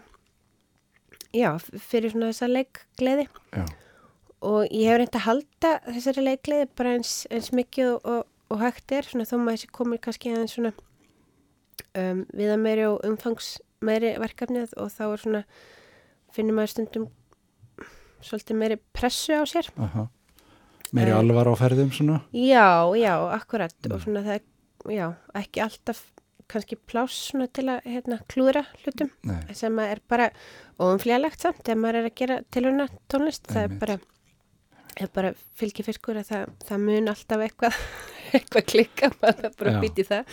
já, 1.36 1.54
fyrir 1.60 2.14
svona 2.14 2.32
þessa 2.32 2.50
leikgleði 2.50 3.28
Já. 3.54 3.66
og 4.42 4.62
ég 4.74 4.90
hef 4.90 5.00
reynd 5.02 5.18
að 5.20 5.26
halda 5.28 5.74
þessari 5.88 6.26
leikgleði 6.26 6.70
bara 6.80 6.96
eins, 6.98 7.14
eins 7.30 7.52
mikið 7.54 7.94
og, 7.94 8.06
og, 8.06 8.28
og 8.50 8.64
hægt 8.64 8.96
er 8.96 9.10
svona 9.10 9.28
þó 9.30 9.36
maður 9.38 9.60
þessi 9.60 9.74
komið 9.80 10.04
kannski 10.06 10.34
aðeins 10.34 10.58
svona 10.58 10.74
um, 11.94 12.26
viða 12.34 12.58
meiri 12.62 12.88
og 12.90 13.06
umfangs 13.08 13.58
meiri 13.86 14.16
verkefnið 14.20 14.74
og 14.82 14.92
þá 14.96 15.04
er 15.10 15.24
svona 15.24 15.44
finnum 16.34 16.60
maður 16.60 16.74
stundum 16.74 17.08
svolítið 18.26 18.59
meiri 18.59 18.78
pressu 18.95 19.36
á 19.38 19.43
sér. 19.49 19.70
Aha. 19.80 20.07
Meiri 20.95 21.11
Eh, 21.13 21.17
alvar 21.20 21.47
á 21.49 21.53
ferðum 21.59 21.91
svona? 21.93 22.22
Já, 22.34 22.89
já, 22.97 23.13
akkurat. 23.36 23.76
Og 23.91 24.01
svona 24.01 24.24
það, 24.26 24.41
já, 24.89 25.05
ekki 25.38 25.61
alltaf 25.61 25.99
kannski 26.49 26.80
pláss 26.89 27.30
svona 27.30 27.45
til 27.53 27.67
að 27.70 27.84
hérna, 27.86 28.17
klúðra 28.26 28.63
hlutum 28.82 29.11
Nei. 29.24 29.53
sem 29.53 29.78
er 29.84 29.99
bara 30.09 30.32
óumflýjalegt 30.82 31.43
samt 31.45 31.61
þegar 31.61 31.78
maður 31.84 31.99
er 31.99 32.07
að 32.09 32.15
gera 32.17 32.39
tilhörna 32.49 32.88
tónlist. 33.07 33.45
Það 33.45 33.67
er 33.67 33.76
bara, 33.84 33.99
er 34.97 35.11
bara 35.13 35.34
fylgir 35.59 35.86
fiskur 35.86 36.17
að 36.17 36.32
það, 36.32 36.55
það 36.65 36.82
mun 36.88 37.11
alltaf 37.13 37.45
eitthvað 37.45 37.78
eitthvað 38.34 38.65
klikka 38.74 39.11
maður 39.22 39.53
bara 39.59 39.76
býti 39.84 40.07
það 40.09 40.26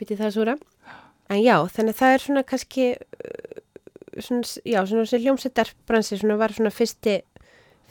býti 0.00 0.16
það 0.16 0.32
súra. 0.38 0.56
En 1.28 1.42
já, 1.44 1.58
þannig 1.68 1.92
að 1.92 2.00
það 2.00 2.14
er 2.14 2.24
svona 2.24 2.42
kannski 2.48 2.84
uh, 2.96 3.57
svona, 4.24 4.44
já, 4.64 4.80
svona 4.86 5.04
þessi 5.04 5.22
hljómsettar 5.24 5.72
bransi 5.88 6.20
svona 6.20 6.38
var 6.40 6.54
svona 6.56 6.72
fyrsti 6.74 7.18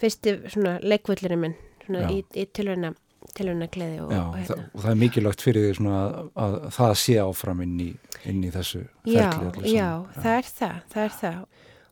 fyrsti 0.01 0.37
svona 0.53 0.77
leikvöllurinn 0.83 1.43
minn 1.43 1.57
svona 1.85 2.05
Já. 2.05 2.13
í, 2.13 2.23
í 2.37 2.47
tilhörna 2.53 2.93
tilhörna 3.37 3.67
gleði 3.71 4.01
og, 4.03 4.11
Já, 4.13 4.21
og 4.23 4.33
það, 4.33 4.41
hérna 4.41 4.65
og 4.67 4.83
það 4.83 4.91
er 4.91 4.99
mikilvægt 5.01 5.43
fyrir 5.45 5.65
því 5.65 5.77
svona 5.79 5.99
að, 6.01 6.17
að 6.43 6.57
það 6.77 6.93
sé 7.03 7.17
áfram 7.23 7.63
inn 7.65 7.77
í, 7.83 7.89
inn 8.29 8.43
í 8.43 8.51
þessu 8.53 8.83
ferli 9.05 9.73
Já, 9.73 9.89
það 10.17 10.33
er 10.33 10.51
það, 10.59 10.77
það 10.93 11.05
er 11.05 11.15
það. 11.21 11.39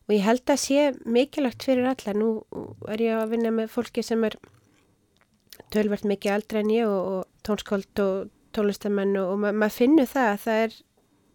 Og 0.06 0.14
ég 0.14 0.22
held 0.22 0.52
að 0.54 0.60
sé 0.62 0.82
mikilvægt 1.16 1.66
fyrir 1.66 1.88
alla. 1.90 2.14
Nú 2.14 2.28
er 2.92 3.02
ég 3.02 3.18
að 3.18 3.32
vinna 3.34 3.52
með 3.54 3.72
fólki 3.74 4.04
sem 4.06 4.22
er 4.28 4.36
tölvert 5.74 6.06
mikið 6.06 6.36
aldrei 6.36 6.62
en 6.62 6.72
ég 6.74 6.90
og, 6.90 7.12
og 7.12 7.46
tónskáld 7.46 8.02
og 8.04 8.30
tónlistamenn 8.56 9.16
og, 9.20 9.34
og 9.34 9.40
ma 9.42 9.52
maður 9.52 9.78
finnur 9.80 10.10
það 10.10 10.30
að 10.30 10.42
það 10.44 10.62
er, 10.66 10.76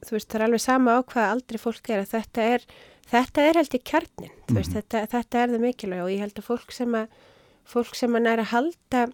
þú 0.07 0.15
veist, 0.15 0.29
það 0.29 0.39
er 0.39 0.45
alveg 0.47 0.63
sama 0.63 0.95
á 0.97 0.99
hvað 1.11 1.33
aldrei 1.35 1.61
fólk 1.61 1.91
er 1.91 2.03
að 2.03 2.13
þetta 2.15 2.47
er, 2.55 2.65
þetta 3.09 3.47
er 3.49 3.53
held 3.61 3.73
í 3.73 3.81
kjarnin, 3.83 4.31
veist, 4.49 4.71
Mhm. 4.71 4.77
þetta, 4.81 5.07
þetta 5.07 5.43
er 5.43 5.47
það 5.55 5.65
mikilvæg 5.65 6.03
og 6.03 6.09
ég 6.11 6.19
held 6.19 6.33
að 6.35 6.47
fólk 6.51 6.71
sem 6.71 6.91
að, 6.93 7.07
fólk 7.65 7.95
sem 7.95 8.11
að 8.13 8.21
næra 8.27 8.43
halda 8.51 9.07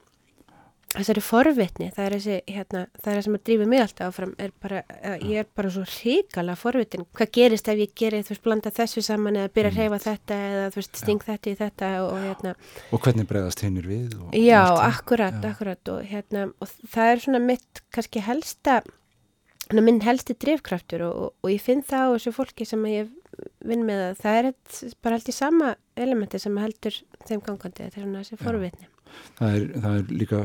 þessari 0.98 1.20
forvitni, 1.22 1.90
það 1.94 2.06
er 2.06 2.14
þessi 2.16 2.36
hérna, 2.48 2.82
það 3.04 3.10
er 3.12 3.18
það 3.18 3.24
sem 3.26 3.36
að 3.36 3.42
drífa 3.44 3.66
mig 3.68 3.82
alltaf 3.84 4.08
áfram 4.08 4.32
er 4.40 4.52
bara, 4.64 4.80
ég 5.20 5.42
er 5.42 5.48
bara 5.54 5.70
svo 5.70 5.84
ríkala 5.84 6.56
forvitin, 6.58 7.04
hvað 7.14 7.32
gerist 7.36 7.68
ef 7.68 7.78
ég 7.78 7.92
geri 7.94 8.22
þú 8.24 8.30
veist, 8.32 8.44
blanda 8.46 8.72
þessu 8.72 9.04
saman 9.04 9.36
eða 9.36 9.52
byrja 9.52 9.72
að 9.74 9.78
reyfa 9.82 10.00
þetta 10.06 10.38
eða 10.48 10.70
þú 10.72 10.80
veist, 10.80 10.96
sting 11.02 11.20
þetta 11.28 11.52
í 11.52 11.58
þetta 11.60 11.90
og, 12.08 12.16
hérna, 12.24 12.56
Og 12.96 13.02
hvernig 13.04 13.28
bregðast 13.28 13.60
hinnir 13.68 13.84
við? 13.92 14.16
Og, 14.16 14.32
já, 14.40 14.62
og 14.72 14.80
akkurat, 14.88 15.42
Já. 15.44 15.52
akkurat 15.52 15.90
og 15.90 16.06
hérna, 16.08 16.54
og 16.62 16.68
það 16.88 17.12
er 17.12 17.18
svona 17.28 17.42
mitt 17.44 17.82
kannski 17.92 18.22
helsta 18.24 18.82
svona 19.68 19.84
minn 19.86 20.02
helsti 20.04 20.36
drifkraftur 20.40 21.04
og, 21.08 21.16
og, 21.24 21.34
og 21.44 21.52
ég 21.54 21.64
finn 21.64 21.84
það 21.86 22.04
á 22.08 22.14
þessu 22.16 22.36
fólki 22.36 22.68
sem 22.68 22.86
ég 22.90 23.10
vinn 23.68 23.84
með 23.86 24.04
að 24.10 24.22
það 24.22 24.38
er 24.40 24.52
bara 25.04 25.18
held 25.18 25.32
í 25.32 25.36
sama 25.36 25.74
elementi 26.00 26.40
sem 26.42 26.56
heldur 26.58 26.96
þeim 27.28 27.42
gangandi, 27.46 27.84
þetta 27.88 28.00
er 28.00 28.06
svona 28.06 28.24
þessi 28.24 28.40
forvitni 28.42 28.88
Það 29.38 29.54
er, 29.56 29.66
það 29.82 29.94
er 29.98 30.10
líka, 30.20 30.40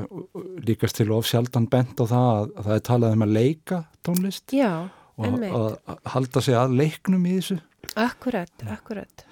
líkast 0.68 0.98
til 1.00 1.08
of 1.14 1.26
sjaldan 1.26 1.64
bent 1.70 1.98
á 1.98 2.04
það 2.06 2.28
að, 2.32 2.50
að 2.56 2.68
það 2.68 2.76
er 2.76 2.84
talað 2.88 3.16
um 3.16 3.24
að 3.26 3.32
leika 3.36 3.78
tónlist 4.06 4.54
Já, 4.54 4.70
og 5.18 5.26
að, 5.48 5.72
að 5.90 5.98
halda 6.14 6.42
sig 6.46 6.56
að 6.56 6.76
leiknum 6.78 7.26
í 7.26 7.34
þessu. 7.40 7.56
Akkurat, 8.00 8.64
akkurat. 8.72 9.24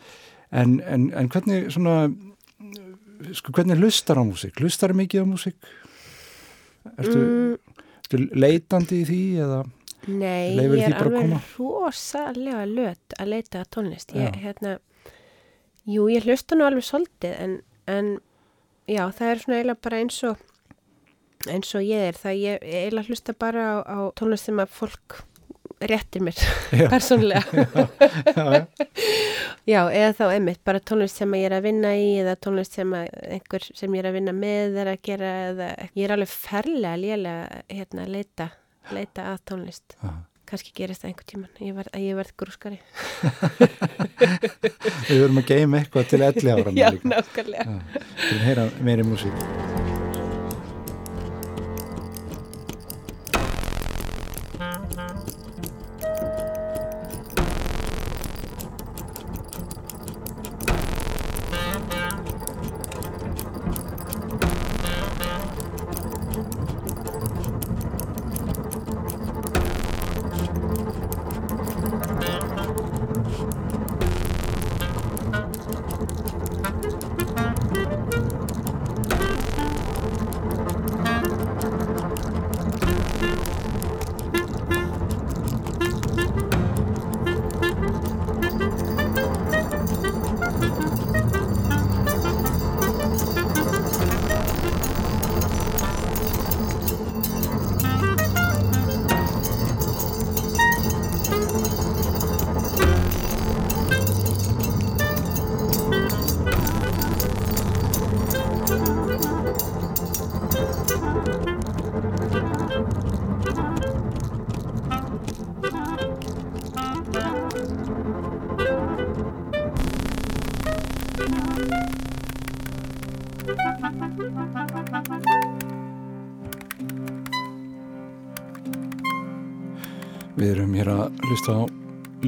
En, 0.51 0.81
en, 0.83 1.07
en 1.17 1.31
hvernig 1.31 1.71
svona, 1.73 1.95
sko, 3.39 3.55
hvernig 3.57 3.79
hlustar 3.81 4.19
á 4.21 4.25
músík? 4.27 4.59
Hlustar 4.61 4.97
mikið 4.99 5.25
á 5.25 5.27
músík? 5.31 5.71
Ertu, 6.97 7.21
Mm, 8.11 8.27
leitandi 8.35 9.05
í 9.05 9.07
því 9.07 9.23
eða 9.45 9.59
Nei, 10.09 10.55
Leyfir 10.57 10.79
ég 10.81 10.87
er 10.89 10.97
alveg 11.03 11.35
rosalega 11.59 12.65
löt 12.69 13.17
að 13.21 13.33
leita 13.35 13.61
að 13.65 13.71
tónlist. 13.77 14.15
Ég, 14.17 14.31
Já. 14.31 14.41
hérna, 14.47 14.77
jú, 15.85 16.07
ég 16.13 16.25
hlusta 16.29 16.57
nú 16.57 16.65
alveg 16.69 16.87
svolítið 16.87 17.35
en, 17.45 17.57
en 17.91 18.13
já, 18.89 19.05
það 19.13 19.33
er 19.33 19.43
svona 19.43 19.59
eiginlega 19.59 19.85
bara 19.89 20.01
eins 20.01 20.21
og 20.25 20.47
eins 21.49 21.75
og 21.77 21.85
ég 21.85 22.09
er. 22.11 22.21
Það 22.21 22.39
ég 22.41 22.65
eiginlega 22.65 23.09
hlusta 23.13 23.37
bara 23.37 23.67
á, 23.67 23.77
á 23.85 23.99
tónlist 24.17 24.49
sem 24.49 24.61
að 24.61 24.73
fólk 24.77 25.21
réttir 25.81 26.21
mér 26.25 26.37
Já. 26.77 26.89
persónlega. 26.93 27.45
já, 28.37 28.67
Já, 29.71 29.81
eða 29.93 30.13
þá 30.17 30.25
einmitt, 30.35 30.61
bara 30.65 30.81
tónlist 30.81 31.21
sem 31.21 31.35
ég 31.37 31.47
er 31.49 31.55
að 31.57 31.67
vinna 31.69 31.93
í 31.97 32.09
eða 32.21 32.35
tónlist 32.41 32.77
sem 32.77 32.91
einhver 32.97 33.65
sem 33.69 33.93
ég 33.95 34.03
er 34.03 34.09
að 34.11 34.17
vinna 34.17 34.33
með 34.37 34.79
er 34.83 34.91
að 34.95 35.03
gera 35.05 35.31
eða 35.51 35.69
ég 35.95 36.05
er 36.07 36.15
alveg 36.17 36.33
ferlega 36.33 36.97
lélega 37.01 37.63
hérna 37.69 38.05
að 38.07 38.15
leita, 38.17 38.47
leita 38.95 39.31
að 39.33 39.41
tónlist. 39.53 39.97
Kannski 40.51 40.73
gerist 40.75 41.05
það 41.05 41.13
einhver 41.13 41.27
tíman, 41.31 41.51
ég, 41.63 41.75
var, 41.77 41.91
ég 41.95 42.17
verð 42.19 42.33
grúskari. 42.43 42.81
Við 45.11 45.21
verum 45.23 45.43
að 45.43 45.51
geima 45.53 45.79
eitthvað 45.79 46.09
til 46.11 46.23
11 46.27 46.55
ára 46.57 46.75
Já, 46.75 46.89
nákvæmlega. 47.07 47.81
Við 48.25 48.47
heyra 48.49 48.71
meiri 48.83 49.07
músík 49.07 49.70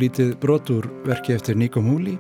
lítið 0.03 0.33
brotur 0.43 0.87
verki 1.07 1.35
eftir 1.37 1.55
Nico 1.59 1.79
Múli 1.83 2.17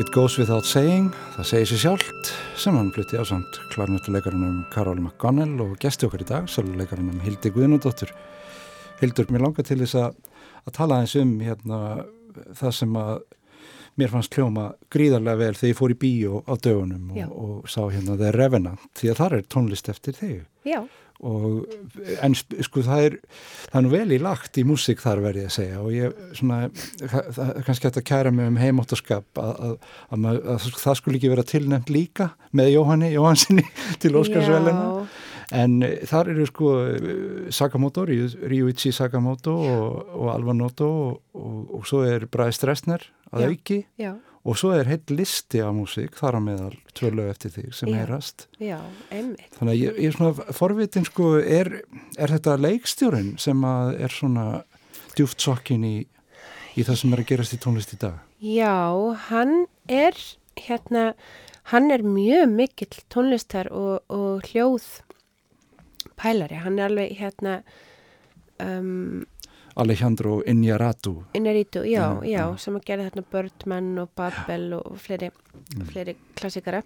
It 0.00 0.10
Goes 0.12 0.34
Without 0.36 0.66
Saying 0.68 1.08
það 1.36 1.46
segir 1.48 1.68
sér 1.70 1.80
sjálft 1.80 2.32
sem 2.60 2.76
hann 2.76 2.90
flutti 2.92 3.16
á 3.16 3.24
samt 3.24 3.60
klarnöttuleikarunum 3.72 4.66
Karoli 4.74 5.00
McGonnell 5.00 5.62
og 5.64 5.78
gesti 5.80 6.04
okkar 6.08 6.24
í 6.24 6.28
dag 6.28 6.50
söluleikarunum 6.52 7.22
Hildi 7.24 7.52
Guðnudóttur 7.54 8.12
Hildur, 9.00 9.30
mér 9.32 9.46
langar 9.46 9.64
til 9.64 9.78
þess 9.80 9.96
að, 10.02 10.18
að 10.68 10.76
tala 10.76 11.00
eins 11.00 11.16
um 11.16 11.32
hérna 11.40 11.80
það 12.58 12.76
sem 12.82 13.00
að 13.06 13.14
mér 14.00 14.12
fannst 14.12 14.36
hljóma 14.36 14.70
gríðarlega 14.92 15.40
vel 15.40 15.56
þegar 15.56 15.72
ég 15.72 15.80
fór 15.80 15.94
í 15.94 16.00
bíó 16.04 16.42
á 16.44 16.52
dögunum 16.60 17.14
og, 17.14 17.32
og 17.32 17.70
sá 17.72 17.82
hérna 17.86 18.18
The 18.20 18.34
Revenant 18.36 18.84
því 19.00 19.14
að 19.14 19.22
þar 19.22 19.38
er 19.38 19.48
tónlist 19.56 19.92
eftir 19.92 20.18
þig 20.18 20.40
Já, 20.68 20.82
og 21.20 21.66
en 22.24 22.34
sko 22.34 22.80
það 22.84 23.02
er 23.06 23.14
það 23.70 23.74
er 23.78 23.82
nú 23.84 23.90
vel 23.92 24.12
í 24.16 24.18
lagt 24.24 24.56
í 24.60 24.64
músík 24.64 25.02
þar 25.04 25.20
verði 25.24 25.42
ég 25.44 25.50
að 25.50 25.56
segja. 25.56 25.80
Og 25.84 25.90
ég 25.92 26.20
svona 26.38 26.60
það 26.72 27.42
er 27.58 27.66
kannski 27.66 27.88
hægt 27.90 27.98
að 28.00 28.06
kæra 28.08 28.32
mig 28.32 28.48
um 28.48 28.56
heimóttaskap 28.60 29.40
að, 29.42 29.60
að, 29.66 29.74
að, 30.16 30.40
að 30.54 30.68
það 30.80 30.96
skulle 31.00 31.20
ekki 31.20 31.32
vera 31.34 31.44
tilnefnt 31.50 31.92
líka 31.92 32.30
með 32.56 32.72
Jóhanni 32.74 33.12
Jóhansinni 33.12 33.66
til 34.02 34.14
Óskarsvelina 34.20 34.86
Já. 34.86 35.04
en 35.60 35.76
eh, 35.84 35.98
þar 36.08 36.32
eru 36.32 36.48
sko 36.48 36.72
eh, 36.88 37.12
Sakamoto, 37.52 38.06
Ryu- 38.08 38.48
Ryuichi 38.48 38.92
Sakamoto 38.96 39.58
og, 39.60 40.16
og 40.16 40.32
Alva 40.32 40.56
Noto 40.56 40.88
og, 40.88 41.20
og, 41.36 41.60
og 41.80 41.86
svo 41.88 42.04
er 42.08 42.24
Bræði 42.32 42.56
Stressner 42.62 43.04
að 43.30 43.50
auki. 43.52 43.82
Já, 44.00 44.14
og 44.40 44.56
svo 44.56 44.70
er 44.72 44.88
heitt 44.88 45.10
listi 45.12 45.60
á 45.60 45.68
músík 45.74 46.16
þar 46.16 46.38
á 46.38 46.40
meðal 46.40 46.76
tvölu 46.96 47.26
eftir 47.28 47.52
þig 47.52 47.74
sem 47.76 47.90
Já. 47.92 47.96
heyrast 48.00 48.46
já, 48.56 48.78
einmitt. 49.12 49.50
Þannig 49.58 49.74
að 49.74 49.82
ég, 49.82 49.98
ég 50.00 50.08
er 50.08 50.16
svona 50.16 50.54
forvitin 50.56 51.06
sko, 51.08 51.34
er, 51.40 51.72
er 52.16 52.32
þetta 52.36 52.56
leikstjórin 52.60 53.34
sem 53.42 53.66
að 53.68 53.92
er 54.06 54.14
svona 54.14 54.46
djúft 55.16 55.44
sokkin 55.44 55.84
í, 55.84 55.96
í 56.76 56.86
það 56.86 57.00
sem 57.02 57.14
er 57.14 57.22
að 57.24 57.30
gerast 57.34 57.56
í 57.56 57.60
tónlist 57.60 57.94
í 57.96 58.00
dag? 58.00 58.16
Já, 58.40 58.72
hann 59.28 59.66
er 59.92 60.16
hérna, 60.56 61.10
hann 61.74 61.92
er 61.92 62.04
mjög 62.06 62.48
mikill 62.54 63.04
tónlistar 63.12 63.68
og, 63.68 64.00
og 64.08 64.48
hljóð 64.48 64.88
pælari, 66.20 66.56
hann 66.64 66.78
er 66.80 66.88
alveg 66.88 67.12
hérna 67.20 67.60
um, 68.60 69.26
Alejandro 69.80 70.42
Iñárritu. 70.44 71.14
Inaritu, 71.34 71.84
já, 71.88 72.20
Já, 72.20 72.26
já, 72.28 72.42
sem 72.58 72.76
að 72.76 72.84
gera 72.86 73.06
þarna 73.08 73.24
Birdman 73.32 73.88
og 74.02 74.10
Babel 74.16 74.66
og 74.76 74.98
fleiri, 75.00 75.30
fleiri 75.88 76.16
klassikara 76.36 76.82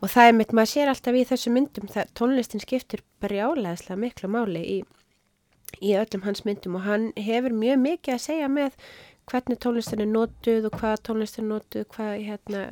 og 0.00 0.08
það 0.08 0.30
er 0.30 0.38
mitt, 0.38 0.54
maður 0.56 0.72
sér 0.72 0.92
alltaf 0.92 1.18
í 1.20 1.26
þessu 1.28 1.52
myndum 1.52 1.90
það 1.92 2.14
tónlistin 2.16 2.64
skiptir 2.64 3.04
brjálæðislega 3.20 4.00
miklu 4.00 4.32
máli 4.32 4.64
í, 4.64 4.78
í 5.84 5.92
öllum 6.00 6.24
hans 6.24 6.44
myndum 6.48 6.80
og 6.80 6.86
hann 6.88 7.10
hefur 7.20 7.52
mjög 7.52 7.84
mikið 7.84 8.16
að 8.16 8.24
segja 8.24 8.48
með 8.48 8.80
hvernig 9.30 9.60
tónlistin 9.62 10.02
er 10.02 10.10
notuð 10.10 10.70
og 10.70 10.80
hvað 10.80 11.04
tónlistin 11.06 11.44
er 11.44 11.50
notuð, 11.54 11.86
hvað 11.92 12.12
hérna 12.24 12.64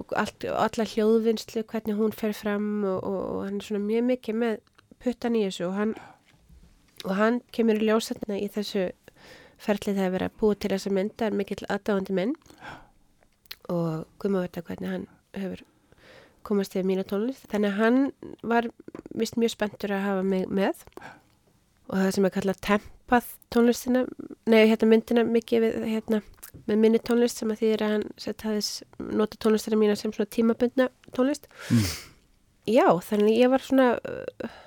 og 0.00 0.14
allt, 0.16 0.44
alla 0.48 0.86
hljóðvinnslu, 0.88 1.62
hvernig 1.68 1.98
hún 1.98 2.14
fer 2.16 2.32
fram 2.36 2.82
og, 2.88 3.04
og, 3.04 3.20
og 3.36 3.42
hann 3.46 3.60
er 3.60 3.66
svona 3.66 3.84
mjög 3.84 4.06
mikið 4.14 4.40
með 4.42 4.58
puttan 5.00 5.36
í 5.36 5.44
þessu 5.46 5.68
og 5.68 5.76
hann 5.76 5.94
og 7.06 7.16
hann 7.16 7.40
kemur 7.54 7.80
í 7.80 7.88
ljósatna 7.88 8.38
í 8.40 8.48
þessu 8.52 8.90
ferlið 9.60 9.98
það 9.98 10.06
að 10.06 10.14
vera 10.16 10.30
búið 10.40 10.60
til 10.62 10.72
þessa 10.74 10.92
mynd 10.96 11.16
það 11.16 11.26
er 11.28 11.38
mikill 11.40 11.66
aðdáðandi 11.68 12.16
minn. 12.16 12.34
Og 13.70 14.06
guðma 14.22 14.44
veit 14.44 14.58
að 14.58 14.66
hvernig 14.70 14.94
hann 14.94 15.06
hefur 15.36 15.64
komast 16.46 16.74
yfir 16.74 16.88
mína 16.88 17.04
tónlist. 17.06 17.46
Þannig 17.52 17.72
að 17.72 17.80
hann 17.80 17.98
var 18.42 18.68
vist 19.18 19.38
mjög 19.40 19.54
spenntur 19.54 19.94
að 19.94 20.06
hafa 20.06 20.26
mig 20.26 20.46
með. 20.48 20.84
Og 21.90 21.96
það 21.98 22.12
sem 22.16 22.28
er 22.28 22.34
kallað 22.34 22.60
tempað 22.66 23.32
tónlistina 23.52 24.04
nei, 24.50 24.62
hérna 24.70 24.90
myndina 24.92 25.24
mikið 25.26 25.64
við, 25.64 25.78
hérna, 25.90 26.22
með 26.68 26.82
minni 26.84 27.02
tónlist 27.02 27.42
sem 27.42 27.50
að 27.52 27.64
þýðir 27.64 27.84
að 27.84 27.94
hann 27.96 28.06
sett 28.20 28.46
aðeins 28.46 28.70
nota 29.20 29.40
tónlistina 29.42 29.78
mína 29.80 29.98
sem 29.98 30.14
svona 30.14 30.30
tímabundna 30.30 30.88
tónlist. 31.16 31.50
Mm. 31.70 31.88
já, 32.78 32.86
þannig 33.10 33.40
ég 33.42 33.52
var 33.52 33.66
svona 33.66 33.92
uh, 33.98 34.58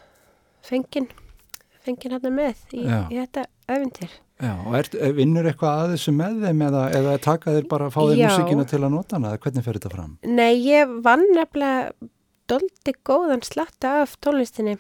fengin 1.86 2.16
hérna 2.16 2.32
með 2.34 2.62
í, 2.74 2.84
í 2.84 3.18
þetta 3.18 3.48
öfundir 3.72 4.14
Já, 4.44 4.54
og 4.66 4.74
er, 4.76 4.90
vinnur 5.16 5.48
eitthvað 5.48 5.82
að 5.84 5.92
þessu 5.94 6.14
með 6.18 6.40
þeim 6.44 6.64
eða, 6.68 6.82
eða 6.98 7.14
taka 7.24 7.54
þeir 7.56 7.68
bara 7.72 7.88
að 7.88 7.94
fá 7.96 8.00
þeir 8.02 8.18
Já. 8.18 8.26
músíkina 8.28 8.66
til 8.68 8.80
að 8.82 8.94
nota 8.96 9.16
hana 9.18 9.30
eða 9.32 9.44
hvernig 9.46 9.66
fer 9.68 9.78
þetta 9.80 9.92
fram? 9.94 10.16
Nei, 10.26 10.52
ég 10.66 10.96
vann 11.06 11.24
nefnilega 11.36 12.10
doldi 12.52 12.96
góðan 13.08 13.46
slatta 13.46 13.94
af 14.02 14.18
tónlistinni 14.24 14.76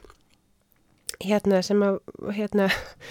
hérna 1.23 1.61
sem 1.63 1.85
að 1.85 2.01
hérna 2.35 2.67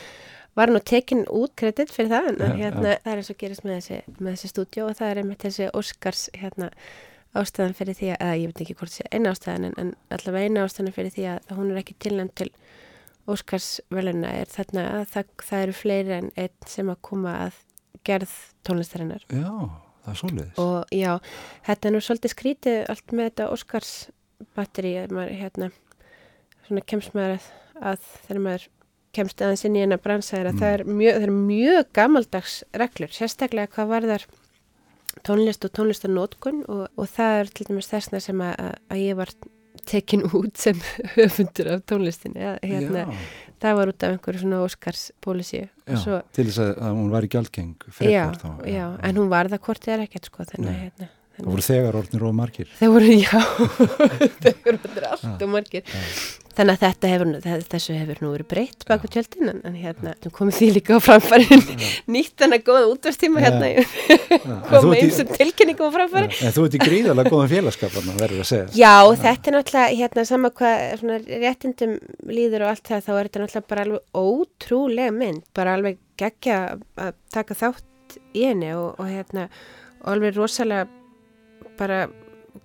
var 0.59 0.73
nú 0.75 0.83
tekin 0.85 1.25
út 1.33 1.55
kredit 1.57 1.95
fyrir 1.95 2.13
það 2.13 2.29
en 2.33 2.43
Já, 2.43 2.59
hérna 2.67 2.99
það 2.99 3.15
er 3.15 3.23
eins 3.23 3.33
og 3.33 3.41
gerist 3.41 3.65
með 3.65 3.79
þessi, 3.79 4.19
með 4.19 4.35
þessi 4.35 4.53
stúdjó 4.53 4.91
og 4.91 4.99
það 4.99 5.13
er 5.15 5.23
einmitt 5.23 5.47
þessi 5.47 5.71
Óskars 5.79 6.27
hérna 6.37 6.69
ástæðan 7.39 7.77
fyrir 7.77 7.97
því 7.97 8.11
að, 8.19 8.35
ég 8.43 8.51
veit 8.51 8.63
ekki 8.67 8.77
hvort 8.77 8.93
sé 8.93 9.07
eina 9.09 9.33
ástæðan 9.33 9.71
en, 9.71 9.77
en 9.81 9.95
allavega 10.13 10.51
eina 10.51 10.67
ástæðan 10.67 10.97
fyrir 10.99 11.15
því 11.15 11.29
að 11.33 11.55
hún 11.57 11.71
er 11.73 11.81
ekki 11.81 11.97
tilnæmt 12.03 12.35
til 12.43 12.51
Óskars 13.31 13.69
veluna 13.95 14.33
er 14.41 14.49
þarna 14.51 14.83
að 14.99 15.05
það, 15.13 15.29
það 15.47 15.63
eru 15.67 15.77
fleiri 15.79 16.15
en 16.17 16.31
einn 16.37 16.67
sem 16.67 16.89
að 16.91 17.01
koma 17.07 17.35
að 17.47 17.61
gerð 18.09 18.33
tónlistarinnar 18.67 19.23
Já, 19.31 19.53
það 20.03 20.11
er 20.15 20.19
svoleiðis. 20.23 20.59
og 20.59 20.95
já, 20.97 21.13
þetta 21.69 21.89
er 21.89 21.95
nú 21.95 22.01
svolítið 22.03 22.35
skrítið 22.35 22.79
allt 22.91 23.15
með 23.15 23.29
þetta 23.31 23.49
Óskars 23.55 23.93
batteri, 24.59 24.95
maður 25.15 25.37
hérna 25.39 25.71
svona 26.67 26.83
kemst 26.91 27.15
maður 27.15 27.37
að, 27.39 27.47
að 27.93 28.07
þegar 28.27 28.43
maður 28.49 28.69
kemst 29.13 29.43
aðeins 29.45 29.65
inn 29.69 29.77
í 29.77 29.85
eina 29.85 29.99
bransa 30.03 30.39
er 30.41 30.49
að 30.51 30.59
það, 30.63 30.75
er 30.81 30.85
mjög, 30.89 31.23
er 31.29 31.33
mjög 31.37 31.89
gamaldags 31.95 32.59
reglur, 32.81 33.13
sérstaklega 33.13 33.71
hvað 33.77 33.91
varðar 33.93 34.27
tónlist 35.29 35.67
og 35.69 35.73
tónlistarnótkun 35.77 36.63
og, 36.73 36.87
og 36.97 37.11
það 37.13 37.39
er 37.43 37.51
til 37.55 37.67
dæmis 37.69 37.91
þessna 37.93 38.21
sem 38.25 38.41
að, 38.43 38.55
að- 38.65 38.79
að 38.97 39.03
ég 39.05 39.19
var 39.21 39.33
tekin 39.89 40.27
út 40.29 40.61
sem 40.61 40.79
höfundur 41.17 41.73
af 41.77 41.87
tónlistinni 41.89 42.45
að, 42.53 42.61
hérna, 42.67 43.07
Já. 43.07 43.25
það 43.65 43.81
var 43.81 43.93
út 43.95 44.07
af 44.07 44.15
einhverju 44.17 44.45
svona 44.45 44.61
Óskars 44.67 45.07
pólisíu 45.25 45.65
Já, 45.65 45.95
og 45.95 46.05
svo 46.05 46.21
til 46.37 46.47
þess 46.51 46.63
að, 46.67 46.77
að 46.77 47.01
hún 47.01 47.11
var 47.17 47.27
í 47.27 47.33
gjaldgeng 47.33 47.89
já, 48.09 48.23
þá. 48.39 48.49
já, 48.69 48.87
en 49.03 49.21
hún 49.23 49.33
var 49.33 49.51
það 49.53 49.67
hvort 49.67 49.91
er 49.93 50.07
ekkert 50.07 50.31
sko 50.31 50.49
þannig 50.53 50.73
að 50.73 50.81
hérna 50.87 51.11
Það 51.33 51.47
voru 51.49 51.63
þegar 51.65 51.97
orðnir 51.97 52.23
og 52.29 52.35
margir. 52.37 52.73
Þeir 52.77 52.91
voru, 52.93 53.13
já, 53.25 53.39
þeir 54.45 54.57
voru 54.67 55.07
allt 55.09 55.45
og 55.47 55.49
margir. 55.49 55.87
Þannig 56.53 56.75
að 56.77 56.83
þetta 56.83 57.09
hefur, 57.09 57.29
þe- 57.47 57.69
þessu 57.73 57.95
hefur 57.97 58.19
nú 58.21 58.31
verið 58.35 58.47
breytt 58.51 58.85
baku 58.89 59.09
tjöldin, 59.09 59.49
en, 59.49 59.61
en 59.71 59.77
hérna, 59.81 60.11
komið 60.37 60.57
því 60.59 60.67
líka 60.77 60.97
á 60.97 61.01
framfærin. 61.01 61.63
Nýtt 62.13 62.35
þannig 62.43 62.61
að 62.61 62.67
góða 62.67 62.91
útvarstíma 62.93 63.41
Já. 63.41 63.47
hérna, 63.47 63.71
En 64.37 64.59
komið 64.69 64.99
eins 65.01 65.21
og 65.25 65.33
tilkynningum 65.39 65.89
á 65.89 65.93
framfæri. 65.97 66.29
En 66.45 66.53
þú 66.53 66.67
ert 66.69 66.77
í 66.77 66.83
gríðalega 66.83 67.33
góðan 67.33 67.53
félagskap 67.55 67.97
verður 67.97 68.43
að 68.45 68.51
segja. 68.51 68.67
Já, 68.77 68.93
þetta 69.25 69.49
er 69.53 69.57
náttúrulega, 69.57 69.97
hérna, 70.03 70.27
sama 70.29 70.53
hvað 70.61 71.07
réttindum 71.47 71.95
líður 72.29 72.67
og 72.67 72.75
allt 72.75 72.85
það, 72.93 73.05
þá 73.09 73.13
er 73.17 73.31
þetta 73.31 73.45
náttúrulega 73.47 73.71
bara 73.73 73.87
alveg 73.87 74.23
ótrúlega 74.27 75.17
mynd, 75.23 75.43
bara 75.57 75.77
alveg 75.79 75.99
geggja 76.21 76.61
að 77.01 77.15
taka 77.33 77.57
þátt 77.65 78.19
í 78.37 78.45
henni 78.51 78.75
og, 78.77 78.93
og 79.01 79.09
hérna, 79.09 79.49
og 80.05 80.13
alveg 80.19 80.37
rosalega 80.37 80.85
bara 81.81 82.05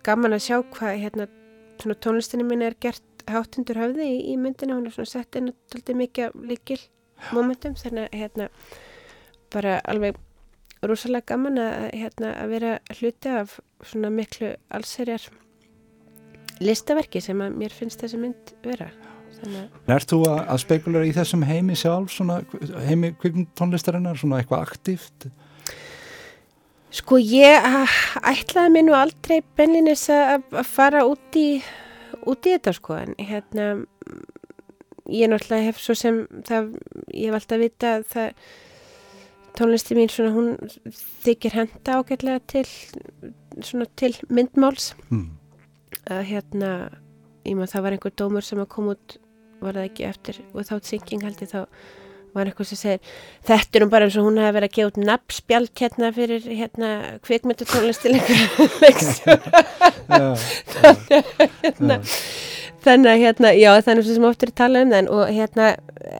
gaman 0.03 0.35
að 0.35 0.43
sjá 0.43 0.57
hvað, 0.75 0.97
hérna, 1.05 1.27
tónlistinni 2.03 2.43
mín 2.43 2.65
er 2.67 2.75
gert 2.83 3.03
háttundur 3.31 3.79
höfði 3.81 4.07
í, 4.11 4.19
í 4.33 4.37
myndina, 4.41 4.77
hún 4.77 4.87
er 4.89 4.95
svona 4.95 5.11
sett 5.11 5.39
inn 5.39 5.51
alltaf 5.75 5.97
mikið 5.97 6.37
líkil 6.49 6.79
momentum, 7.33 7.75
þannig 7.79 8.07
að, 8.07 8.19
hérna, 8.21 8.49
bara 9.53 9.79
alveg 9.89 10.19
rosalega 10.85 11.33
gaman 11.33 11.59
að, 11.61 11.89
hérna, 11.97 12.33
að 12.37 12.53
vera 12.53 12.77
hluti 12.99 13.33
af 13.33 13.57
svona 13.85 14.11
miklu 14.13 14.53
allserjar 14.73 15.27
listaverki 16.63 17.21
sem 17.21 17.41
að 17.43 17.57
mér 17.57 17.73
finnst 17.75 18.01
þessi 18.01 18.19
mynd 18.21 18.53
vera. 18.65 18.89
Ert 19.85 20.09
þú 20.09 20.23
að, 20.25 20.39
að 20.49 20.61
spekulera 20.63 21.05
í 21.05 21.13
þessum 21.13 21.43
heimi 21.45 21.75
sjálf, 21.77 22.09
svona 22.13 22.39
heimi 22.87 23.11
kvikmynd 23.21 23.51
tónlistarinnar, 23.57 24.17
svona 24.17 24.41
eitthvað 24.41 24.63
aktíft? 24.65 25.27
Sko 26.97 27.19
ég 27.21 27.61
ah, 27.67 27.97
ætlaði 28.31 28.73
mér 28.73 28.87
nú 28.87 28.95
aldrei 28.97 29.41
benlinis 29.57 30.07
að 30.13 30.47
fara 30.65 31.03
út 31.05 31.37
í, 31.37 31.59
út 32.27 32.47
í 32.47 32.53
þetta 32.55 32.73
sko 32.77 32.97
en 32.99 33.15
hérna 33.19 33.67
ég 35.07 35.29
náttúrulega 35.31 35.69
hef 35.69 35.79
svo 35.79 35.95
sem 35.95 36.23
það, 36.47 36.73
ég 37.15 37.29
hef 37.31 37.37
alltaf 37.39 37.61
vita 37.63 37.91
að 37.97 38.07
það 38.13 38.47
tónlisti 39.57 39.95
mín 39.97 40.11
svona 40.13 40.33
hún 40.35 40.49
þykir 41.23 41.55
henda 41.57 41.95
ágætlega 42.01 42.41
til 42.51 42.65
svona 43.63 43.87
til 43.97 44.13
myndmáls 44.29 44.91
Hmm. 45.09 45.37
að 46.11 46.25
hérna 46.29 46.71
ég 47.47 47.55
maður 47.55 47.71
það 47.73 47.85
var 47.87 47.95
einhver 47.95 48.17
dómur 48.19 48.43
sem 48.45 48.59
að 48.59 48.69
koma 48.75 48.97
út 48.97 49.17
var 49.61 49.73
það 49.79 49.87
ekki 49.89 50.05
eftir 50.05 50.41
without 50.53 50.83
thinking 50.85 51.23
held 51.23 51.39
ég 51.41 51.49
þá 51.55 51.61
var 52.37 52.49
eitthvað 52.49 52.69
sem 52.71 52.81
segir 52.81 52.99
þetta 53.49 53.79
er 53.79 53.85
nú 53.85 53.89
bara 53.93 54.07
eins 54.07 54.17
og 54.19 54.27
hún 54.27 54.39
hefði 54.41 54.57
verið 54.57 54.69
að 54.69 54.75
gefa 54.77 54.91
út 54.91 54.99
nafnspjald 55.11 55.73
hérna 55.81 56.11
fyrir 56.15 56.49
hérna 56.61 56.91
að 60.87 60.97
hérna 61.63 62.01
þannig 62.87 63.11
að 63.11 63.21
hérna, 63.23 63.53
já 63.57 63.69
þannig 63.83 64.07
sem 64.07 64.27
oftur 64.27 64.51
er 64.51 64.57
talað 64.61 64.87
um 64.87 64.95
en, 64.97 65.11
og 65.11 65.29
hérna, 65.33 65.69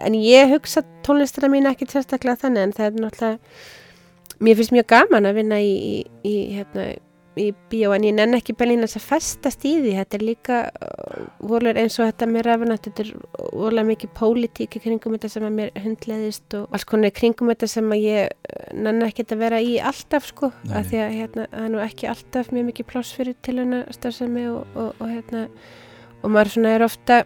en 0.04 0.18
ég 0.20 0.52
hugsa 0.52 0.84
tónlistina 1.06 1.50
mín 1.52 1.70
ekki 1.70 1.88
sérstaklega 1.90 2.42
þannig 2.44 2.66
en 2.66 2.78
það 2.78 2.88
er 2.88 3.04
náttúrulega 3.04 4.44
mér 4.44 4.60
finnst 4.60 4.74
mjög 4.76 4.88
gaman 4.92 5.30
að 5.30 5.40
vinna 5.40 5.60
í, 5.64 5.74
í, 5.74 5.96
í 6.28 6.36
hérna 6.58 6.90
í 7.42 7.48
bíó 7.72 7.94
en 7.96 8.06
ég 8.08 8.16
nenn 8.18 8.38
ekki 8.38 8.56
belín 8.58 8.86
að 8.86 8.98
festast 9.04 9.66
í 9.68 9.76
því. 9.80 9.94
Þetta 10.00 10.18
er 10.18 10.26
líka 10.26 10.60
uh, 10.68 11.24
volur 11.52 11.80
eins 11.80 11.98
og 12.00 12.10
þetta 12.10 12.30
með 12.32 12.46
rafinat 12.48 12.88
þetta 12.88 13.06
er 13.06 13.12
vorulega 13.54 13.90
mikið 13.92 14.14
pólitík 14.18 14.78
í 14.78 14.84
kringum 14.84 15.18
þetta 15.18 15.32
sem 15.34 15.48
að 15.48 15.58
mér 15.60 15.74
hundleðist 15.86 16.58
og 16.60 16.76
alls 16.76 16.88
konar 16.90 17.16
kringum 17.16 17.52
þetta 17.54 17.72
sem 17.72 17.92
að 17.96 18.06
ég 18.06 18.36
uh, 18.36 18.62
nenn 18.78 19.08
ekki 19.08 19.28
að 19.28 19.44
vera 19.44 19.64
í 19.64 19.78
alltaf 19.80 20.30
sko 20.32 20.52
Nei, 20.64 20.78
af 20.80 20.92
því 20.92 21.02
að 21.04 21.18
hérna, 21.18 21.50
það 21.52 21.66
er 21.66 21.74
nú 21.74 21.84
ekki 21.86 22.12
alltaf 22.14 22.54
mjög 22.54 22.70
mikið 22.72 22.90
pláss 22.94 23.18
fyrir 23.18 23.38
til 23.46 23.58
hennar 23.62 23.90
starfsemi 23.96 24.48
og, 24.52 24.64
og, 24.76 24.94
og 24.98 25.12
hérna 25.12 25.48
og 26.24 26.34
maður 26.34 26.56
svona 26.56 26.76
er 26.76 26.86
ofta 26.86 27.20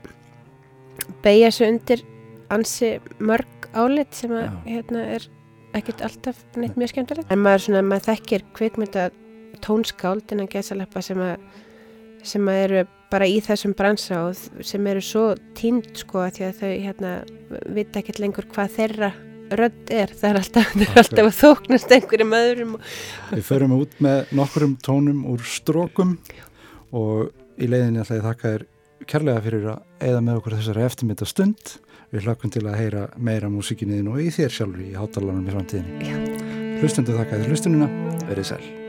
beigja 1.23 1.51
sig 1.55 1.71
undir 1.71 2.03
ansi 2.51 2.97
mörg 3.19 3.69
álit 3.73 4.13
sem 4.15 4.33
að 4.35 4.47
Já. 4.47 4.57
hérna 4.67 5.05
er 5.15 5.27
ekkert 5.77 6.03
alltaf 6.03 6.39
neitt 6.59 6.77
mjög 6.79 6.93
skemmtilegt. 6.93 7.31
En 7.31 7.43
maður 7.43 7.65
svona, 7.65 7.83
maður 7.87 8.09
þekkir 8.09 8.45
kvikmynda 8.57 9.07
tónskáld 9.65 10.33
innan 10.33 10.49
gæsaleppa 10.51 11.03
sem 11.05 11.21
að 11.21 11.37
sem 12.27 12.49
að 12.49 12.63
eru 12.67 12.81
bara 13.11 13.27
í 13.27 13.39
þessum 13.43 13.73
bransa 13.77 14.21
og 14.27 14.63
sem 14.65 14.87
eru 14.87 15.01
svo 15.03 15.25
tínd 15.57 15.89
sko 15.99 16.21
að 16.25 16.37
því 16.37 16.47
að 16.47 16.61
þau 16.61 16.71
hérna 16.71 17.13
vita 17.75 18.01
ekkert 18.01 18.21
lengur 18.21 18.47
hvað 18.53 18.75
þeirra 18.77 19.11
rödd 19.59 19.91
er, 19.91 20.11
það 20.15 20.29
er 20.29 20.39
alltaf, 20.39 20.73
það 20.73 20.85
er 20.85 20.99
alltaf 21.01 21.27
að 21.27 21.39
þóknast 21.41 21.95
einhverjum 21.97 22.35
öðrum 22.37 22.75
og 22.77 22.91
Við 23.33 23.45
förum 23.49 23.77
út 23.79 23.95
með 24.03 24.33
nokkurum 24.39 24.75
tónum 24.85 25.23
úr 25.33 25.43
strókum 25.43 26.17
og 26.95 27.31
í 27.59 27.69
leiðinni 27.69 28.03
ætla 28.03 28.19
ég 28.19 28.27
þakka 28.27 28.53
þér 28.55 28.67
kærlega 29.11 29.45
fyrir 29.45 29.71
að 29.73 30.09
eða 30.11 30.25
með 30.25 30.41
okkur 30.41 30.57
þessari 30.59 30.85
eftirmynda 30.87 31.29
stund. 31.29 31.77
Við 32.11 32.27
hlakkum 32.27 32.51
til 32.51 32.65
að 32.67 32.77
heyra 32.79 33.05
meira 33.15 33.49
músikinniðin 33.51 34.11
og 34.11 34.19
í 34.19 34.27
þér 34.35 34.57
sjálfur 34.57 34.83
í 34.83 34.91
hátalarnum 34.97 35.47
í 35.47 35.55
framtíðinni. 35.55 36.11
Já. 36.11 36.19
Hlustundu 36.81 37.15
þakka 37.15 37.41
þér 37.41 37.51
hlustununa, 37.55 37.89
verið 38.27 38.53
sæl. 38.53 38.80